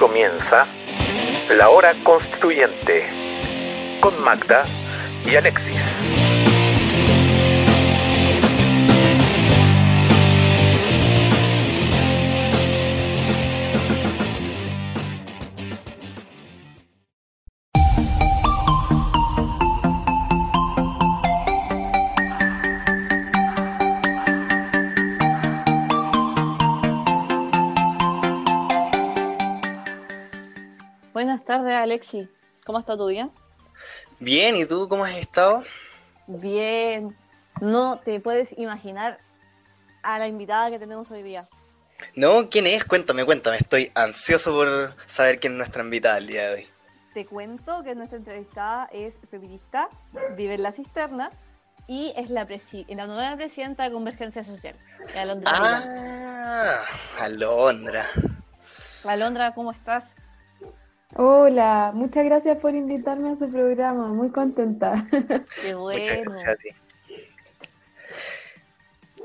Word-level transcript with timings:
comienza 0.00 0.66
La 1.50 1.68
Hora 1.68 1.94
Constituyente 2.02 3.04
con 4.00 4.18
Magda 4.24 4.62
y 5.26 5.36
Alexis. 5.36 6.19
Alexi. 31.90 32.28
¿Cómo 32.64 32.78
está 32.78 32.96
tu 32.96 33.08
día? 33.08 33.30
Bien, 34.20 34.54
¿y 34.54 34.64
tú 34.64 34.88
cómo 34.88 35.04
has 35.04 35.16
estado? 35.16 35.64
Bien. 36.28 37.16
No 37.60 37.98
te 37.98 38.20
puedes 38.20 38.56
imaginar 38.56 39.18
a 40.04 40.20
la 40.20 40.28
invitada 40.28 40.70
que 40.70 40.78
tenemos 40.78 41.10
hoy 41.10 41.24
día. 41.24 41.44
No, 42.14 42.48
¿quién 42.48 42.68
es? 42.68 42.84
Cuéntame, 42.84 43.24
cuéntame. 43.24 43.56
Estoy 43.56 43.90
ansioso 43.96 44.52
por 44.52 44.94
saber 45.08 45.40
quién 45.40 45.54
es 45.54 45.56
nuestra 45.58 45.82
invitada 45.82 46.18
el 46.18 46.28
día 46.28 46.48
de 46.48 46.54
hoy. 46.54 46.68
Te 47.12 47.26
cuento 47.26 47.82
que 47.82 47.96
nuestra 47.96 48.18
entrevistada 48.18 48.88
es 48.92 49.14
feminista, 49.28 49.88
vive 50.36 50.54
en 50.54 50.62
la 50.62 50.70
cisterna 50.70 51.32
y 51.88 52.12
es 52.16 52.30
la, 52.30 52.46
presi 52.46 52.86
la 52.88 53.08
nueva 53.08 53.34
presidenta 53.34 53.82
de 53.82 53.90
Convergencia 53.90 54.44
Social, 54.44 54.76
Alondra. 55.16 55.52
Ah, 55.52 56.84
Alondra. 57.18 58.06
Alondra, 59.02 59.54
¿cómo 59.54 59.72
estás? 59.72 60.04
Hola, 61.14 61.90
muchas 61.94 62.24
gracias 62.24 62.58
por 62.58 62.74
invitarme 62.74 63.30
a 63.30 63.36
su 63.36 63.50
programa, 63.50 64.08
muy 64.08 64.30
contenta. 64.30 65.06
Qué 65.60 65.74
bueno. 65.74 66.00
Muchas 66.00 66.24
gracias 66.24 66.48
a 66.48 66.56
ti. 66.56 66.68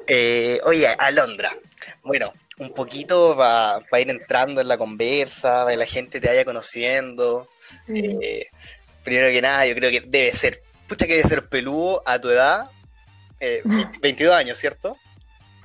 Eh, 0.08 0.60
oye, 0.66 0.88
Alondra, 0.88 1.56
bueno, 2.04 2.34
un 2.58 2.74
poquito 2.74 3.36
para 3.36 4.00
ir 4.00 4.10
entrando 4.10 4.62
en 4.62 4.68
la 4.68 4.78
conversa, 4.78 5.64
para 5.64 5.72
que 5.72 5.78
la 5.78 5.86
gente 5.86 6.20
te 6.20 6.28
vaya 6.28 6.46
conociendo. 6.46 7.50
Sí. 7.88 8.18
Eh, 8.22 8.48
primero 9.04 9.28
que 9.28 9.42
nada, 9.42 9.66
yo 9.68 9.76
creo 9.76 9.92
que 9.92 10.02
debe 10.02 10.32
ser, 10.34 10.62
pucha 10.88 11.06
que 11.06 11.18
debe 11.18 11.30
ser 11.30 11.48
peludo 11.48 12.02
a 12.06 12.20
tu 12.20 12.30
edad, 12.30 12.70
eh, 13.40 13.62
22 14.02 14.34
años, 14.34 14.58
¿cierto? 14.58 14.98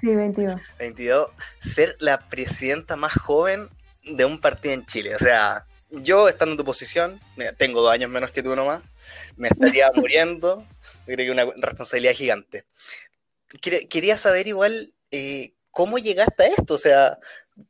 Sí, 0.00 0.14
22. 0.14 0.60
22, 0.78 1.30
ser 1.60 1.96
la 1.98 2.28
presidenta 2.28 2.96
más 2.96 3.12
joven 3.12 3.68
de 4.02 4.24
un 4.24 4.40
partido 4.40 4.74
en 4.74 4.86
Chile. 4.86 5.14
O 5.14 5.18
sea, 5.18 5.66
yo 5.90 6.28
estando 6.28 6.52
en 6.52 6.58
tu 6.58 6.64
posición, 6.64 7.20
mira, 7.36 7.52
tengo 7.52 7.82
dos 7.82 7.92
años 7.92 8.10
menos 8.10 8.30
que 8.30 8.42
tú 8.42 8.54
nomás, 8.54 8.82
me 9.36 9.48
estaría 9.48 9.90
muriendo. 9.94 10.66
Yo 11.06 11.14
creo 11.14 11.18
que 11.26 11.30
una 11.30 11.52
responsabilidad 11.56 12.14
gigante. 12.14 12.64
Quer- 13.60 13.88
Quería 13.88 14.16
saber 14.16 14.46
igual 14.46 14.92
eh, 15.10 15.54
cómo 15.70 15.98
llegaste 15.98 16.44
a 16.44 16.46
esto, 16.48 16.74
o 16.74 16.78
sea, 16.78 17.18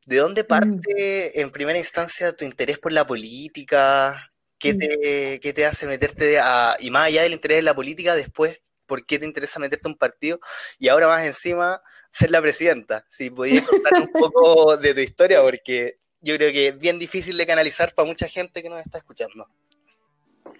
¿de 0.07 0.17
dónde 0.17 0.45
parte 0.45 1.41
en 1.41 1.51
primera 1.51 1.79
instancia 1.79 2.33
tu 2.37 2.45
interés 2.45 2.79
por 2.79 2.93
la 2.93 3.07
política? 3.07 4.29
¿Qué 4.59 4.75
te, 4.75 5.41
qué 5.41 5.53
te 5.55 5.65
hace 5.65 5.87
meterte 5.87 6.39
a, 6.39 6.77
y 6.79 6.91
más 6.91 7.07
allá 7.07 7.23
del 7.23 7.33
interés 7.33 7.61
en 7.61 7.65
la 7.65 7.75
política, 7.75 8.15
después, 8.15 8.61
¿por 8.85 9.07
qué 9.07 9.19
te 9.19 9.25
interesa 9.25 9.59
meterte 9.59 9.89
a 9.89 9.93
un 9.93 9.97
partido? 9.97 10.39
Y 10.79 10.89
ahora 10.89 11.07
más 11.09 11.25
encima, 11.25 11.83
ser 12.13 12.31
la 12.31 12.43
presidenta. 12.43 13.07
Si 13.09 13.31
podías 13.31 13.67
contar 13.67 13.95
un 13.95 14.09
poco 14.13 14.77
de 14.77 14.93
tu 14.93 15.01
historia, 15.01 15.41
porque 15.41 16.00
yo 16.23 16.37
creo 16.37 16.53
que 16.53 16.69
es 16.69 16.79
bien 16.79 16.99
difícil 16.99 17.37
de 17.37 17.47
canalizar 17.47 17.95
para 17.95 18.09
mucha 18.09 18.29
gente 18.29 18.63
que 18.63 18.69
nos 18.69 18.81
está 18.81 18.99
escuchando. 18.99 19.47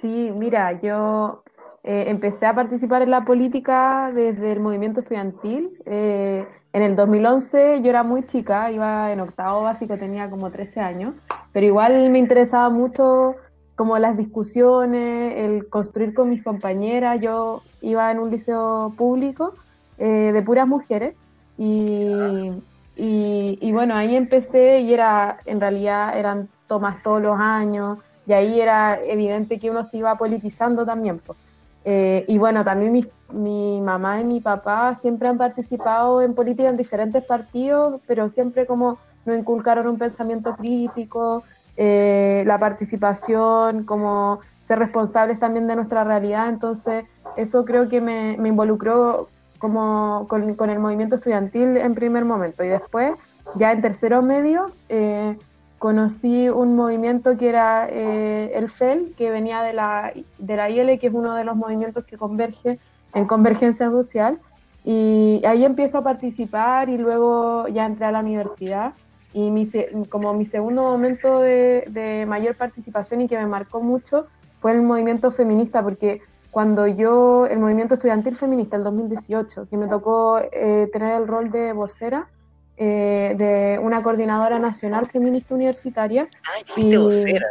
Sí, 0.01 0.31
mira, 0.35 0.81
yo 0.81 1.43
eh, 1.83 2.05
empecé 2.09 2.47
a 2.47 2.55
participar 2.55 3.03
en 3.03 3.11
la 3.11 3.25
política 3.25 4.11
desde 4.15 4.53
el 4.53 4.61
movimiento 4.61 5.01
estudiantil. 5.01 5.71
Eh, 5.87 6.47
en 6.73 6.83
el 6.83 6.95
2011 6.95 7.81
yo 7.83 7.91
era 7.91 8.03
muy 8.03 8.27
chica, 8.27 8.71
iba 8.71 9.13
en 9.13 9.21
octavo 9.21 9.63
básico, 9.63 9.97
tenía 9.99 10.31
como 10.31 10.51
13 10.51 10.81
años, 10.81 11.15
pero 11.53 11.67
igual 11.67 12.11
me 12.11 12.19
interesaba 12.19 12.71
mucho 12.71 13.37
como 13.75 13.99
las 13.99 14.17
discusiones, 14.17 15.35
el 15.37 15.69
construir 15.69 16.15
con 16.15 16.29
mis 16.29 16.43
compañeras. 16.43 17.21
Yo 17.21 17.63
iba 17.81 18.11
en 18.11 18.19
un 18.19 18.31
liceo 18.31 18.93
público 18.97 19.55
eh, 19.99 20.31
de 20.33 20.43
puras 20.43 20.69
mujeres 20.69 21.15
y, 21.57 22.53
y, 23.01 23.59
y 23.63 23.73
bueno, 23.73 23.95
ahí 23.95 24.15
empecé 24.15 24.81
y 24.81 24.93
era, 24.93 25.39
en 25.47 25.59
realidad 25.59 26.19
eran 26.19 26.49
tomas 26.67 27.03
todos 27.03 27.23
los 27.23 27.41
años 27.41 27.99
y 28.27 28.35
ahí 28.35 28.61
era 28.61 29.01
evidente 29.03 29.59
que 29.59 29.71
uno 29.71 29.85
se 29.85 29.97
iba 29.97 30.15
politizando 30.17 30.85
también. 30.85 31.19
pues. 31.19 31.39
Eh, 31.87 32.27
y 32.29 32.37
bueno, 32.37 32.63
también 32.63 32.93
mi, 32.93 33.07
mi 33.33 33.81
mamá 33.81 34.21
y 34.21 34.25
mi 34.25 34.41
papá 34.41 34.95
siempre 34.97 35.29
han 35.29 35.39
participado 35.39 36.21
en 36.21 36.35
política 36.35 36.69
en 36.69 36.77
diferentes 36.77 37.25
partidos, 37.25 38.03
pero 38.07 38.29
siempre 38.29 38.67
como 38.67 38.99
nos 39.25 39.39
inculcaron 39.39 39.87
un 39.87 39.97
pensamiento 39.97 40.55
crítico, 40.57 41.43
eh, 41.79 42.45
la 42.47 42.59
participación, 42.59 43.85
como 43.85 44.41
ser 44.63 44.79
responsables 44.79 45.39
también 45.39 45.67
de 45.67 45.77
nuestra 45.77 46.05
realidad. 46.05 46.51
Entonces, 46.51 47.07
eso 47.37 47.65
creo 47.65 47.89
que 47.89 48.03
me, 48.03 48.37
me 48.37 48.51
involucró 48.51 49.29
como 49.61 50.27
con, 50.27 50.55
con 50.55 50.71
el 50.71 50.79
movimiento 50.81 51.17
estudiantil 51.17 51.77
en 51.77 51.95
primer 51.95 52.25
momento. 52.25 52.65
Y 52.65 52.69
después, 52.69 53.13
ya 53.55 53.71
en 53.73 53.83
tercero 53.83 54.23
medio, 54.23 54.73
eh, 54.89 55.37
conocí 55.79 56.49
un 56.49 56.75
movimiento 56.75 57.37
que 57.37 57.51
era 57.51 57.87
eh, 57.91 58.53
el 58.55 58.71
FEL, 58.71 59.15
que 59.17 59.31
venía 59.31 59.63
de 59.63 59.75
la, 59.75 60.13
de 60.39 60.57
la 60.57 60.71
IL, 60.71 60.99
que 60.99 61.07
es 61.09 61.15
uno 61.15 61.35
de 61.35 61.45
los 61.45 61.57
movimientos 61.57 62.05
que 62.07 62.17
converge 62.17 62.79
en 63.13 63.27
convergencia 63.27 63.91
social. 63.91 64.39
Y 64.83 65.43
ahí 65.45 65.65
empiezo 65.67 65.99
a 65.99 66.03
participar 66.03 66.89
y 66.89 66.97
luego 66.97 67.69
ya 67.69 67.85
entré 67.85 68.07
a 68.07 68.13
la 68.13 68.21
universidad. 68.21 68.95
Y 69.35 69.51
mi, 69.51 69.71
como 70.09 70.33
mi 70.33 70.47
segundo 70.47 70.83
momento 70.83 71.41
de, 71.41 71.85
de 71.91 72.25
mayor 72.27 72.57
participación 72.57 73.21
y 73.21 73.29
que 73.29 73.37
me 73.37 73.47
marcó 73.47 73.83
mucho 73.83 74.27
fue 74.61 74.73
el 74.73 74.83
movimiento 74.83 75.31
feminista, 75.33 75.83
porque 75.83 76.23
cuando 76.51 76.87
yo, 76.87 77.47
el 77.47 77.59
movimiento 77.59 77.95
estudiantil 77.95 78.37
feminista, 78.37 78.77
el 78.77 78.85
2018, 78.85 79.69
que 79.69 79.77
me 79.77 79.87
tocó 79.87 80.39
eh, 80.39 80.89
tener 80.93 81.21
el 81.21 81.29
rol 81.29 81.51
de 81.51 81.73
vocera, 81.73 82.29
eh, 82.77 83.35
de 83.37 83.79
una 83.83 84.03
coordinadora 84.03 84.59
nacional 84.59 85.07
feminista 85.07 85.55
universitaria. 85.55 86.29
Ay, 86.55 86.63
fuiste 86.67 86.95
Y- 86.95 86.97
vocera. 86.97 87.47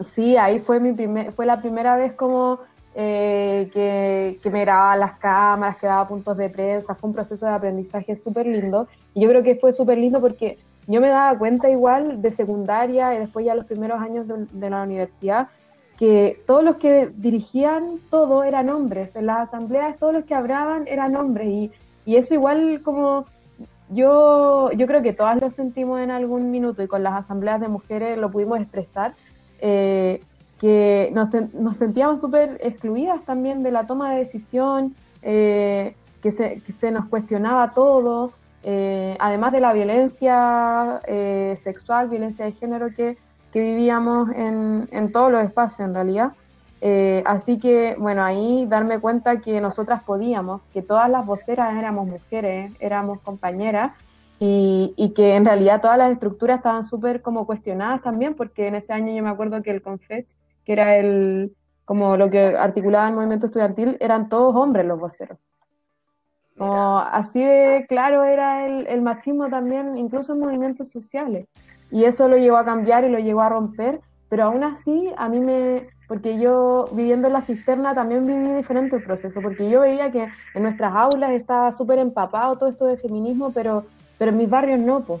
Sí, 0.00 0.36
ahí 0.36 0.58
fue, 0.58 0.80
mi 0.80 0.92
primer, 0.92 1.32
fue 1.32 1.46
la 1.46 1.60
primera 1.60 1.96
vez 1.96 2.12
como 2.14 2.58
eh, 2.94 3.70
que, 3.72 4.40
que 4.42 4.50
me 4.50 4.62
grababa 4.62 4.96
las 4.96 5.12
cámaras, 5.14 5.76
que 5.76 5.86
daba 5.86 6.08
puntos 6.08 6.36
de 6.36 6.48
prensa. 6.50 6.94
Fue 6.96 7.08
un 7.08 7.14
proceso 7.14 7.46
de 7.46 7.52
aprendizaje 7.52 8.16
súper 8.16 8.46
lindo. 8.46 8.88
Y 9.14 9.20
yo 9.22 9.28
creo 9.28 9.42
que 9.44 9.54
fue 9.54 9.70
súper 9.72 9.98
lindo 9.98 10.20
porque 10.20 10.58
yo 10.88 11.00
me 11.00 11.08
daba 11.08 11.38
cuenta 11.38 11.70
igual 11.70 12.20
de 12.20 12.30
secundaria 12.32 13.14
y 13.14 13.18
después 13.18 13.46
ya 13.46 13.54
los 13.54 13.66
primeros 13.66 14.00
años 14.00 14.26
de, 14.26 14.46
de 14.50 14.70
la 14.70 14.82
universidad 14.82 15.48
que 16.02 16.42
todos 16.48 16.64
los 16.64 16.78
que 16.78 17.12
dirigían 17.14 18.00
todo 18.10 18.42
eran 18.42 18.70
hombres. 18.70 19.14
En 19.14 19.26
las 19.26 19.48
asambleas 19.48 19.98
todos 19.98 20.12
los 20.12 20.24
que 20.24 20.34
hablaban 20.34 20.88
eran 20.88 21.14
hombres. 21.14 21.46
Y, 21.46 21.72
y 22.04 22.16
eso 22.16 22.34
igual 22.34 22.80
como 22.82 23.26
yo, 23.88 24.72
yo 24.72 24.88
creo 24.88 25.00
que 25.00 25.12
todas 25.12 25.40
lo 25.40 25.48
sentimos 25.52 26.00
en 26.00 26.10
algún 26.10 26.50
minuto 26.50 26.82
y 26.82 26.88
con 26.88 27.04
las 27.04 27.14
asambleas 27.14 27.60
de 27.60 27.68
mujeres 27.68 28.18
lo 28.18 28.32
pudimos 28.32 28.58
expresar, 28.58 29.14
eh, 29.60 30.20
que 30.58 31.12
nos, 31.14 31.30
nos 31.54 31.76
sentíamos 31.76 32.20
súper 32.20 32.58
excluidas 32.64 33.24
también 33.24 33.62
de 33.62 33.70
la 33.70 33.86
toma 33.86 34.12
de 34.12 34.18
decisión, 34.18 34.96
eh, 35.22 35.94
que, 36.20 36.32
se, 36.32 36.62
que 36.62 36.72
se 36.72 36.90
nos 36.90 37.04
cuestionaba 37.04 37.74
todo, 37.74 38.32
eh, 38.64 39.16
además 39.20 39.52
de 39.52 39.60
la 39.60 39.72
violencia 39.72 41.00
sexual, 41.62 42.08
violencia 42.08 42.44
de 42.44 42.50
género 42.50 42.88
que, 42.88 43.18
que 43.52 43.60
vivíamos 43.60 44.30
en, 44.34 44.88
en 44.90 45.12
todos 45.12 45.30
los 45.30 45.44
espacios 45.44 45.80
en 45.80 45.94
realidad. 45.94 46.32
Eh, 46.80 47.22
así 47.26 47.60
que, 47.60 47.94
bueno, 47.98 48.24
ahí 48.24 48.66
darme 48.66 48.98
cuenta 48.98 49.40
que 49.40 49.60
nosotras 49.60 50.02
podíamos, 50.02 50.62
que 50.72 50.82
todas 50.82 51.08
las 51.08 51.24
voceras 51.24 51.76
éramos 51.76 52.08
mujeres, 52.08 52.72
éramos 52.80 53.20
compañeras, 53.20 53.92
y, 54.40 54.92
y 54.96 55.10
que 55.10 55.36
en 55.36 55.44
realidad 55.44 55.80
todas 55.80 55.96
las 55.96 56.10
estructuras 56.10 56.56
estaban 56.56 56.84
súper 56.84 57.22
como 57.22 57.46
cuestionadas 57.46 58.02
también, 58.02 58.34
porque 58.34 58.66
en 58.66 58.74
ese 58.74 58.92
año 58.92 59.14
yo 59.14 59.22
me 59.22 59.30
acuerdo 59.30 59.62
que 59.62 59.70
el 59.70 59.82
CONFET, 59.82 60.26
que 60.64 60.72
era 60.72 60.96
el, 60.96 61.54
como 61.84 62.16
lo 62.16 62.28
que 62.28 62.56
articulaba 62.56 63.06
el 63.06 63.14
movimiento 63.14 63.46
estudiantil, 63.46 63.96
eran 64.00 64.28
todos 64.28 64.56
hombres 64.56 64.84
los 64.84 64.98
voceros. 64.98 65.38
Como 66.58 66.98
así 66.98 67.44
de 67.44 67.86
claro 67.88 68.24
era 68.24 68.66
el, 68.66 68.88
el 68.88 69.00
machismo 69.00 69.48
también, 69.48 69.96
incluso 69.96 70.32
en 70.32 70.40
movimientos 70.40 70.90
sociales. 70.90 71.46
Y 71.92 72.04
eso 72.04 72.26
lo 72.26 72.36
llegó 72.36 72.56
a 72.56 72.64
cambiar 72.64 73.04
y 73.04 73.10
lo 73.10 73.18
llegó 73.18 73.42
a 73.42 73.50
romper, 73.50 74.00
pero 74.28 74.44
aún 74.44 74.64
así 74.64 75.12
a 75.16 75.28
mí 75.28 75.40
me, 75.40 75.88
porque 76.08 76.38
yo 76.38 76.88
viviendo 76.92 77.26
en 77.28 77.34
la 77.34 77.42
cisterna 77.42 77.94
también 77.94 78.26
viví 78.26 78.54
diferente 78.54 78.96
el 78.96 79.02
proceso, 79.02 79.40
porque 79.42 79.68
yo 79.68 79.82
veía 79.82 80.10
que 80.10 80.26
en 80.54 80.62
nuestras 80.62 80.94
aulas 80.94 81.32
estaba 81.32 81.70
súper 81.70 81.98
empapado 81.98 82.56
todo 82.56 82.70
esto 82.70 82.86
de 82.86 82.96
feminismo, 82.96 83.52
pero, 83.52 83.84
pero 84.18 84.30
en 84.30 84.38
mis 84.38 84.48
barrios 84.48 84.80
no, 84.80 85.00
po. 85.04 85.20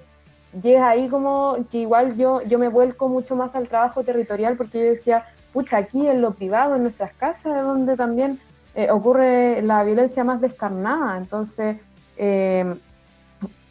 y 0.62 0.72
es 0.72 0.80
ahí 0.80 1.08
como 1.08 1.58
que 1.70 1.78
igual 1.78 2.16
yo, 2.16 2.40
yo 2.42 2.58
me 2.58 2.68
vuelco 2.68 3.08
mucho 3.08 3.36
más 3.36 3.54
al 3.54 3.68
trabajo 3.68 4.02
territorial 4.02 4.56
porque 4.56 4.78
yo 4.78 4.84
decía, 4.86 5.26
pucha, 5.52 5.76
aquí 5.76 6.06
en 6.06 6.22
lo 6.22 6.32
privado, 6.32 6.76
en 6.76 6.82
nuestras 6.84 7.12
casas, 7.12 7.56
es 7.56 7.62
donde 7.62 7.96
también 7.96 8.40
eh, 8.74 8.90
ocurre 8.90 9.60
la 9.60 9.84
violencia 9.84 10.24
más 10.24 10.40
descarnada. 10.40 11.18
Entonces, 11.18 11.76
eh, 12.16 12.74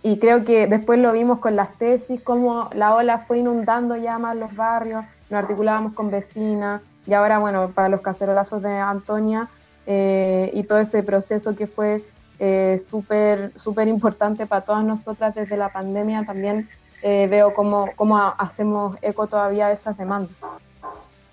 y 0.03 0.18
creo 0.18 0.44
que 0.44 0.68
después 0.68 1.00
lo 1.00 1.12
vimos 1.12 1.39
con 1.39 1.56
las 1.56 1.77
tesis, 1.77 2.21
como 2.21 2.69
la 2.74 2.95
ola 2.95 3.19
fue 3.19 3.39
inundando 3.39 3.95
ya 3.95 4.18
más 4.18 4.36
los 4.36 4.56
barrios, 4.56 5.06
nos 5.30 5.44
articulábamos 5.44 5.94
con 5.94 6.09
vecinas, 6.09 6.81
y 7.06 7.13
ahora, 7.13 7.39
bueno, 7.39 7.71
para 7.71 7.89
los 7.89 8.01
cacerolazos 8.01 8.62
de 8.62 8.71
Antonia 8.71 9.50
eh, 9.86 10.51
y 10.53 10.63
todo 10.63 10.80
ese 10.80 11.03
proceso 11.03 11.56
que 11.56 11.68
fue 11.68 12.03
eh, 12.39 12.80
súper 12.89 13.51
súper 13.56 13.88
importante 13.88 14.45
para 14.45 14.62
todas 14.62 14.83
nosotras 14.83 15.36
desde 15.36 15.57
la 15.57 15.69
pandemia, 15.69 16.24
también 16.25 16.69
eh, 17.01 17.27
veo 17.30 17.53
cómo, 17.53 17.89
cómo 17.95 18.18
hacemos 18.38 18.98
eco 19.01 19.27
todavía 19.27 19.68
de 19.68 19.74
esas 19.74 19.98
demandas. 19.98 20.36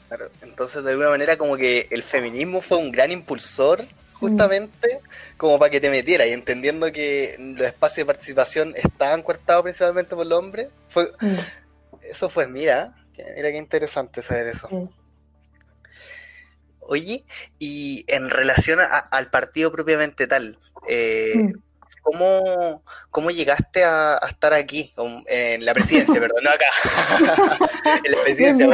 Claro, 0.08 0.28
entonces 0.42 0.82
de 0.82 0.90
alguna 0.90 1.10
manera 1.10 1.36
como 1.36 1.56
que 1.56 1.86
el 1.90 2.02
feminismo 2.02 2.62
fue 2.62 2.78
un 2.78 2.90
gran 2.90 3.12
impulsor 3.12 3.84
justamente 4.20 5.00
como 5.36 5.58
para 5.58 5.70
que 5.70 5.80
te 5.80 5.90
metieras 5.90 6.26
y 6.28 6.32
entendiendo 6.32 6.90
que 6.92 7.36
los 7.38 7.66
espacios 7.66 8.06
de 8.06 8.12
participación 8.12 8.74
estaban 8.76 9.22
cortados 9.22 9.62
principalmente 9.62 10.16
por 10.16 10.26
los 10.26 10.38
hombres, 10.38 10.68
fue, 10.88 11.10
eso 12.02 12.28
fue, 12.28 12.48
mira, 12.48 12.94
mira 13.36 13.50
qué 13.50 13.58
interesante 13.58 14.22
saber 14.22 14.48
eso. 14.48 14.90
Oye, 16.80 17.24
y 17.58 18.04
en 18.08 18.30
relación 18.30 18.78
al 18.80 19.30
partido 19.30 19.70
propiamente 19.70 20.26
tal, 20.26 20.58
eh, 20.88 21.34
mm. 21.36 21.52
¿Cómo, 22.02 22.82
¿cómo, 23.10 23.30
llegaste 23.30 23.84
a, 23.84 24.18
estar 24.28 24.52
aquí, 24.52 24.92
en 25.26 25.64
la 25.64 25.74
presidencia, 25.74 26.20
perdón, 26.20 26.44
no 26.44 26.50
acá, 26.50 27.70
en 28.04 28.12
la 28.12 28.22
presidencia? 28.22 28.66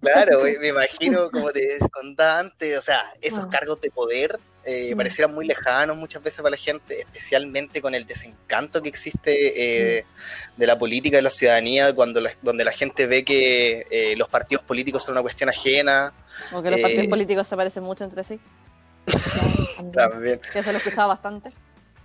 claro, 0.00 0.42
me 0.42 0.68
imagino, 0.68 1.30
como 1.30 1.50
te 1.50 1.78
contaba 1.90 2.40
antes, 2.40 2.78
o 2.78 2.82
sea, 2.82 3.12
esos 3.20 3.44
ah. 3.44 3.48
cargos 3.50 3.80
de 3.80 3.90
poder 3.90 4.38
eh, 4.62 4.94
parecieran 4.94 5.34
muy 5.34 5.46
lejanos 5.46 5.96
muchas 5.96 6.22
veces 6.22 6.38
para 6.38 6.50
la 6.50 6.56
gente, 6.58 7.00
especialmente 7.00 7.80
con 7.80 7.94
el 7.94 8.06
desencanto 8.06 8.82
que 8.82 8.90
existe 8.90 9.98
eh, 9.98 10.04
de 10.56 10.66
la 10.66 10.78
política 10.78 11.18
y 11.18 11.22
la 11.22 11.30
ciudadanía, 11.30 11.94
cuando 11.94 12.20
donde 12.42 12.64
la 12.64 12.72
gente 12.72 13.06
ve 13.06 13.24
que 13.24 13.86
eh, 13.90 14.14
los 14.16 14.28
partidos 14.28 14.62
políticos 14.62 15.02
son 15.02 15.12
una 15.12 15.22
cuestión 15.22 15.48
ajena. 15.48 16.12
O 16.52 16.62
que 16.62 16.70
los 16.70 16.80
partidos 16.80 17.06
políticos 17.06 17.46
se 17.46 17.56
parecen 17.56 17.84
mucho 17.84 18.04
entre 18.04 18.22
sí. 18.22 18.38
También. 19.92 20.40
Que 20.52 20.62
se 20.62 20.72
lo 20.72 20.78
escuchaba 20.78 21.08
bastante. 21.08 21.50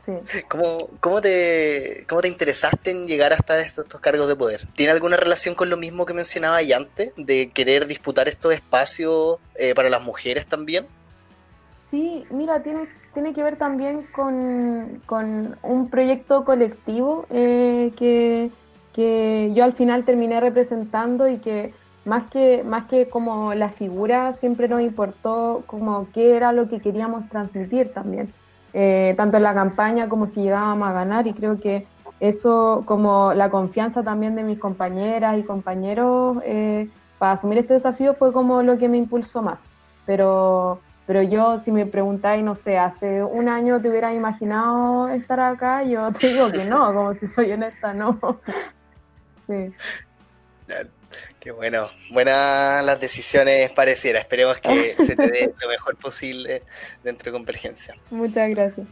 Sí. 0.06 0.14
¿Cómo, 0.48 0.90
cómo, 1.00 1.20
te, 1.20 2.06
¿Cómo 2.08 2.22
te 2.22 2.28
interesaste 2.28 2.92
en 2.92 3.08
llegar 3.08 3.34
hasta 3.34 3.60
estos, 3.60 3.86
estos, 3.86 4.00
cargos 4.00 4.28
de 4.28 4.36
poder? 4.36 4.68
¿Tiene 4.76 4.92
alguna 4.92 5.18
relación 5.18 5.56
con 5.56 5.70
lo 5.70 5.78
mismo 5.78 6.06
que 6.06 6.14
mencionaba 6.14 6.58
ahí 6.58 6.74
antes, 6.74 7.12
de 7.18 7.50
querer 7.50 7.88
disputar 7.88 8.28
estos 8.28 8.54
espacios 8.54 9.40
para 9.76 9.90
las 9.90 10.04
mujeres 10.04 10.46
también? 10.46 10.86
Sí, 11.90 12.26
mira, 12.30 12.62
tiene, 12.62 12.88
tiene 13.14 13.34
que 13.34 13.42
ver 13.42 13.58
también 13.58 14.06
con, 14.12 15.02
un 15.62 15.90
proyecto 15.90 16.44
colectivo 16.44 17.26
eh, 17.30 17.94
que, 17.96 18.52
yo 19.54 19.64
al 19.64 19.74
final 19.74 20.04
terminé 20.04 20.40
representando 20.40 21.28
y 21.28 21.38
que 21.38 21.74
más 22.06 22.24
que, 22.30 22.63
más 22.63 22.86
que 22.86 23.10
como 23.10 23.54
la 23.54 23.69
figura 23.69 24.34
siempre 24.34 24.68
nos 24.68 24.81
importó 24.81 25.63
como 25.66 26.07
qué 26.13 26.36
era 26.36 26.52
lo 26.52 26.69
que 26.69 26.80
queríamos 26.80 27.28
transmitir 27.28 27.94
también, 27.94 28.31
eh, 28.74 29.13
tanto 29.18 29.38
en 29.38 29.44
la 29.44 29.54
campaña 29.54 30.07
como 30.07 30.28
si 30.28 30.44
llegábamos 30.44 30.88
a 30.88 30.94
ganar 30.94 31.28
y 31.28 31.34
creo 31.34 31.60
que 31.60 31.88
eso 32.19 32.84
como 32.86 33.34
la 33.34 33.50
confianza 33.50 34.04
también 34.04 34.36
de 34.36 34.44
mis 34.44 34.60
compañeras 34.60 35.38
y 35.38 35.44
compañeros 35.44 36.38
eh, 36.46 36.90
para 37.18 37.34
asumir 37.34 37.57
este 37.57 37.74
desafío 37.74 38.13
fue 38.13 38.31
como 38.31 38.62
lo 38.62 38.78
que 38.78 38.88
me 38.88 38.98
impulsó 38.98 39.42
más. 39.42 39.69
Pero 40.06 40.80
pero 41.08 41.22
yo, 41.22 41.58
si 41.58 41.72
me 41.72 41.86
preguntáis, 41.86 42.44
no 42.44 42.56
sé, 42.56 42.80
hace 42.80 43.24
un 43.24 43.48
año 43.48 43.80
te 43.80 43.90
hubiera 43.90 44.13
imaginado 44.13 45.08
estar 45.10 45.40
acá, 45.40 45.84
yo 45.84 46.12
te 46.12 46.30
digo 46.30 46.51
que 46.51 46.66
no, 46.66 46.86
como 46.94 47.13
si 47.13 47.28
soy 47.28 47.51
honesta, 47.51 47.94
no. 47.94 48.19
Sí. 49.48 49.72
Qué 51.46 51.52
bueno. 51.52 51.92
Buenas 52.10 52.84
las 52.84 53.00
decisiones 53.00 53.70
pareciera. 53.70 54.20
Esperemos 54.20 54.58
que 54.58 54.96
se 55.06 55.16
te 55.16 55.30
dé 55.30 55.54
lo 55.62 55.70
mejor 55.70 55.96
posible 55.96 56.64
dentro 57.04 57.32
de 57.32 57.38
Convergencia. 57.38 57.96
Muchas 58.10 58.50
gracias. 58.50 58.88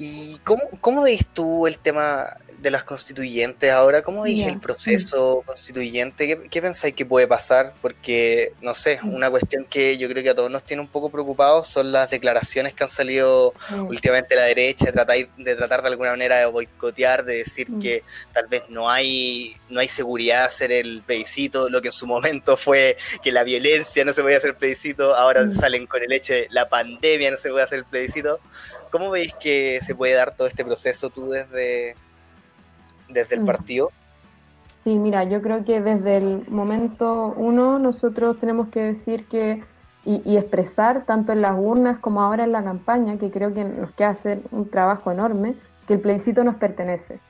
¿Y 0.00 0.38
cómo, 0.44 0.62
cómo 0.80 1.02
ves 1.02 1.26
tú 1.34 1.66
el 1.66 1.78
tema 1.78 2.34
de 2.58 2.70
las 2.70 2.84
constituyentes 2.84 3.70
ahora? 3.70 4.00
¿Cómo 4.00 4.22
veis 4.22 4.46
el 4.46 4.58
proceso 4.58 5.42
constituyente? 5.44 6.26
¿Qué, 6.26 6.48
¿Qué, 6.48 6.62
pensáis 6.62 6.94
que 6.94 7.04
puede 7.04 7.28
pasar? 7.28 7.74
Porque, 7.82 8.54
no 8.62 8.74
sé, 8.74 8.98
mm. 9.02 9.12
una 9.12 9.28
cuestión 9.28 9.66
que 9.66 9.98
yo 9.98 10.08
creo 10.08 10.22
que 10.22 10.30
a 10.30 10.34
todos 10.34 10.50
nos 10.50 10.64
tiene 10.64 10.80
un 10.80 10.88
poco 10.88 11.10
preocupados 11.10 11.68
son 11.68 11.92
las 11.92 12.08
declaraciones 12.08 12.72
que 12.72 12.82
han 12.82 12.88
salido 12.88 13.52
mm. 13.68 13.88
últimamente 13.88 14.34
de 14.34 14.40
la 14.40 14.46
derecha, 14.46 14.86
de 14.86 14.92
tratar, 14.92 15.16
de 15.36 15.54
tratar 15.54 15.82
de 15.82 15.88
alguna 15.88 16.12
manera 16.12 16.38
de 16.38 16.46
boicotear, 16.46 17.22
de 17.26 17.36
decir 17.36 17.70
mm. 17.70 17.80
que 17.82 18.02
tal 18.32 18.46
vez 18.46 18.62
no 18.70 18.88
hay, 18.88 19.54
no 19.68 19.80
hay 19.80 19.88
seguridad 19.88 20.46
hacer 20.46 20.72
el 20.72 21.02
plebiscito, 21.02 21.68
lo 21.68 21.82
que 21.82 21.88
en 21.88 21.92
su 21.92 22.06
momento 22.06 22.56
fue 22.56 22.96
que 23.22 23.32
la 23.32 23.44
violencia 23.44 24.02
no 24.02 24.14
se 24.14 24.22
podía 24.22 24.38
hacer 24.38 24.56
plebiscito, 24.56 25.14
ahora 25.14 25.46
salen 25.54 25.86
con 25.86 26.02
el 26.02 26.10
hecho 26.10 26.32
de 26.32 26.48
la 26.50 26.70
pandemia 26.70 27.30
no 27.30 27.36
se 27.36 27.50
puede 27.50 27.64
hacer 27.64 27.80
el 27.80 27.84
plebiscito. 27.84 28.40
¿Cómo 28.90 29.10
veis 29.10 29.34
que 29.34 29.80
se 29.82 29.94
puede 29.94 30.14
dar 30.14 30.34
todo 30.34 30.48
este 30.48 30.64
proceso 30.64 31.10
tú 31.10 31.28
desde, 31.28 31.94
desde 33.08 33.34
el 33.34 33.42
mm. 33.42 33.46
partido? 33.46 33.90
Sí, 34.76 34.96
mira, 34.96 35.24
yo 35.24 35.42
creo 35.42 35.64
que 35.64 35.80
desde 35.80 36.16
el 36.16 36.48
momento 36.48 37.34
uno 37.36 37.78
nosotros 37.78 38.38
tenemos 38.40 38.68
que 38.68 38.80
decir 38.80 39.26
que 39.26 39.62
y, 40.04 40.36
expresar 40.36 41.04
tanto 41.04 41.32
en 41.32 41.42
las 41.42 41.54
urnas 41.58 41.98
como 41.98 42.22
ahora 42.22 42.44
en 42.44 42.52
la 42.52 42.64
campaña, 42.64 43.18
que 43.18 43.30
creo 43.30 43.52
que 43.52 43.64
nos 43.64 43.92
queda 43.92 44.10
hacer 44.10 44.40
un 44.50 44.68
trabajo 44.68 45.12
enorme, 45.12 45.54
que 45.86 45.94
el 45.94 46.00
plebiscito 46.00 46.42
nos 46.44 46.56
pertenece 46.56 47.20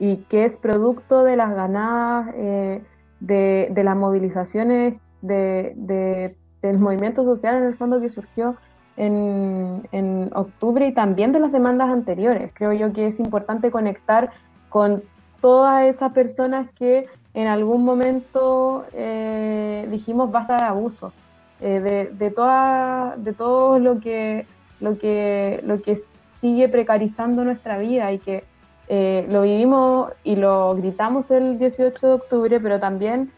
y 0.00 0.18
que 0.28 0.44
es 0.44 0.56
producto 0.56 1.24
de 1.24 1.36
las 1.36 1.54
ganadas, 1.54 2.34
eh, 2.34 2.82
de, 3.20 3.82
las 3.84 3.96
movilizaciones 3.96 4.94
de, 5.22 6.34
del 6.62 6.78
movimiento 6.78 7.24
social 7.24 7.56
en 7.56 7.64
el 7.64 7.74
fondo 7.76 8.00
que 8.00 8.08
surgió 8.08 8.56
en, 8.98 9.88
en 9.92 10.30
octubre 10.34 10.86
y 10.86 10.92
también 10.92 11.32
de 11.32 11.38
las 11.38 11.52
demandas 11.52 11.88
anteriores. 11.88 12.50
Creo 12.52 12.72
yo 12.72 12.92
que 12.92 13.06
es 13.06 13.20
importante 13.20 13.70
conectar 13.70 14.30
con 14.68 15.02
todas 15.40 15.84
esas 15.84 16.12
personas 16.12 16.68
que 16.76 17.06
en 17.32 17.46
algún 17.46 17.84
momento 17.84 18.84
eh, 18.92 19.86
dijimos 19.90 20.32
basta 20.32 20.56
de 20.56 20.64
abuso, 20.64 21.12
eh, 21.60 21.80
de, 21.80 22.10
de, 22.12 22.30
toda, 22.32 23.14
de 23.16 23.32
todo 23.32 23.78
lo 23.78 24.00
que, 24.00 24.46
lo, 24.80 24.98
que, 24.98 25.60
lo 25.64 25.80
que 25.80 25.96
sigue 26.26 26.68
precarizando 26.68 27.44
nuestra 27.44 27.78
vida 27.78 28.12
y 28.12 28.18
que 28.18 28.42
eh, 28.88 29.26
lo 29.30 29.42
vivimos 29.42 30.10
y 30.24 30.34
lo 30.34 30.74
gritamos 30.74 31.30
el 31.30 31.58
18 31.58 32.06
de 32.06 32.12
octubre, 32.12 32.60
pero 32.60 32.80
también 32.80 33.30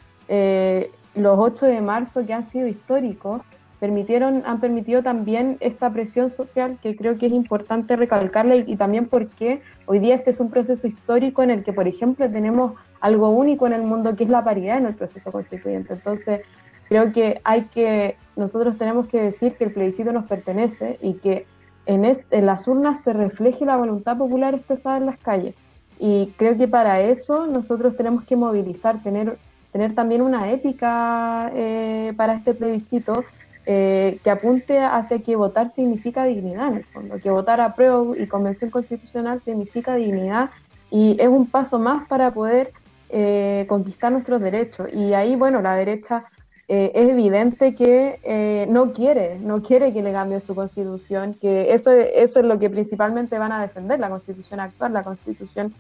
los 1.17 1.39
8 1.39 1.67
de 1.67 1.81
marzo 1.81 2.25
que 2.25 2.33
han 2.33 2.45
sido 2.45 2.69
históricos 2.69 3.43
permitieron, 3.81 4.43
han 4.45 4.61
permitido 4.61 5.03
también 5.03 5.57
esta 5.61 5.91
presión 5.91 6.29
social 6.31 6.79
que 6.83 6.95
creo 6.95 7.17
que 7.17 7.27
es 7.27 7.33
importante 7.33 7.97
recalcarla 7.97 8.57
y, 8.57 8.77
también 8.77 9.09
porque 9.09 9.63
hoy 9.87 9.99
día 9.99 10.15
este 10.15 10.31
es 10.31 10.39
un 10.39 10.51
proceso 10.51 10.87
histórico 10.87 11.43
en 11.43 11.51
el 11.51 11.65
que, 11.65 11.73
por 11.73 11.89
ejemplo, 11.89 12.31
tenemos 12.31 12.75
algo 13.01 13.31
único 13.31 13.67
en 13.67 13.73
el 13.73 13.83
mundo 13.83 14.15
que 14.15 14.25
es 14.25 14.31
la 14.31 14.45
paridad 14.45 14.77
en 14.77 14.87
el 14.87 14.95
proceso 14.95 15.33
constituyente. 15.33 15.95
Entonces, 15.95 16.43
creo 16.91 17.11
que 17.11 17.41
hay 17.43 17.65
que, 17.65 18.17
nosotros 18.37 18.77
tenemos 18.77 19.09
que 19.09 19.23
decir 19.23 19.55
que 19.55 19.65
el 19.65 19.73
plebiscito 19.73 20.13
nos 20.13 20.27
pertenece 20.27 20.99
y 21.01 21.15
que 21.15 21.47
en, 21.87 22.05
en 22.05 22.47
las 22.47 22.69
urnas 22.69 23.03
se 23.03 23.15
refleje 23.15 23.65
la 23.65 23.79
voluntad 23.79 24.19
popular 24.19 24.55
expresada 24.55 24.99
en 24.99 25.07
las 25.07 25.17
calles. 25.17 25.55
Y 25.99 26.35
creo 26.37 26.57
que 26.57 26.69
para 26.69 27.01
eso 27.01 27.47
nosotros 27.47 27.97
tenemos 27.97 28.25
que 28.25 28.37
movilizar, 28.37 29.03
tener, 29.03 29.39
tener 29.73 29.95
también 29.95 30.21
una 30.21 30.51
ética 30.51 31.51
eh, 31.55 32.13
para 32.17 32.35
este 32.35 32.53
plebiscito 32.53 33.25
eh, 33.73 34.19
que 34.25 34.31
apunte 34.31 34.81
hacia 34.81 35.21
que 35.21 35.37
votar 35.37 35.71
significa 35.71 36.25
dignidad 36.25 36.67
en 36.73 36.79
el 36.79 36.85
fondo, 36.87 37.21
que 37.21 37.31
votar 37.31 37.61
a 37.61 37.77
prueba 37.77 38.19
y 38.19 38.27
convención 38.27 38.69
constitucional 38.69 39.41
significa 39.41 39.95
dignidad 39.95 40.51
y 40.91 41.17
es 41.21 41.29
un 41.29 41.47
paso 41.47 41.79
más 41.79 42.05
para 42.09 42.35
poder 42.35 42.73
eh, 43.11 43.67
conquistar 43.69 44.11
nuestros 44.11 44.41
derechos. 44.41 44.89
Y 44.93 45.13
ahí, 45.13 45.37
bueno, 45.37 45.63
la 45.63 45.77
derecha 45.77 46.25
eh, 46.67 46.91
es 46.97 47.11
evidente 47.11 47.77
que 47.77 48.67
no 48.69 48.91
quiere, 48.93 49.39
no 49.39 49.63
quiere 49.63 49.93
que 49.93 50.03
le 50.03 50.11
cambie 50.11 50.41
su 50.41 50.57
constitución, 50.57 51.35
que 51.35 51.73
eso, 51.73 51.93
eso 51.93 52.41
es 52.41 52.47
lo 52.47 52.59
que 52.59 52.71
principalmente 52.71 53.39
van 53.39 53.53
a 53.53 53.63
defender, 53.63 54.01
la 54.01 54.11
constitución 54.11 54.59
actual, 54.59 54.93
la 54.93 55.05
constitución 55.05 55.73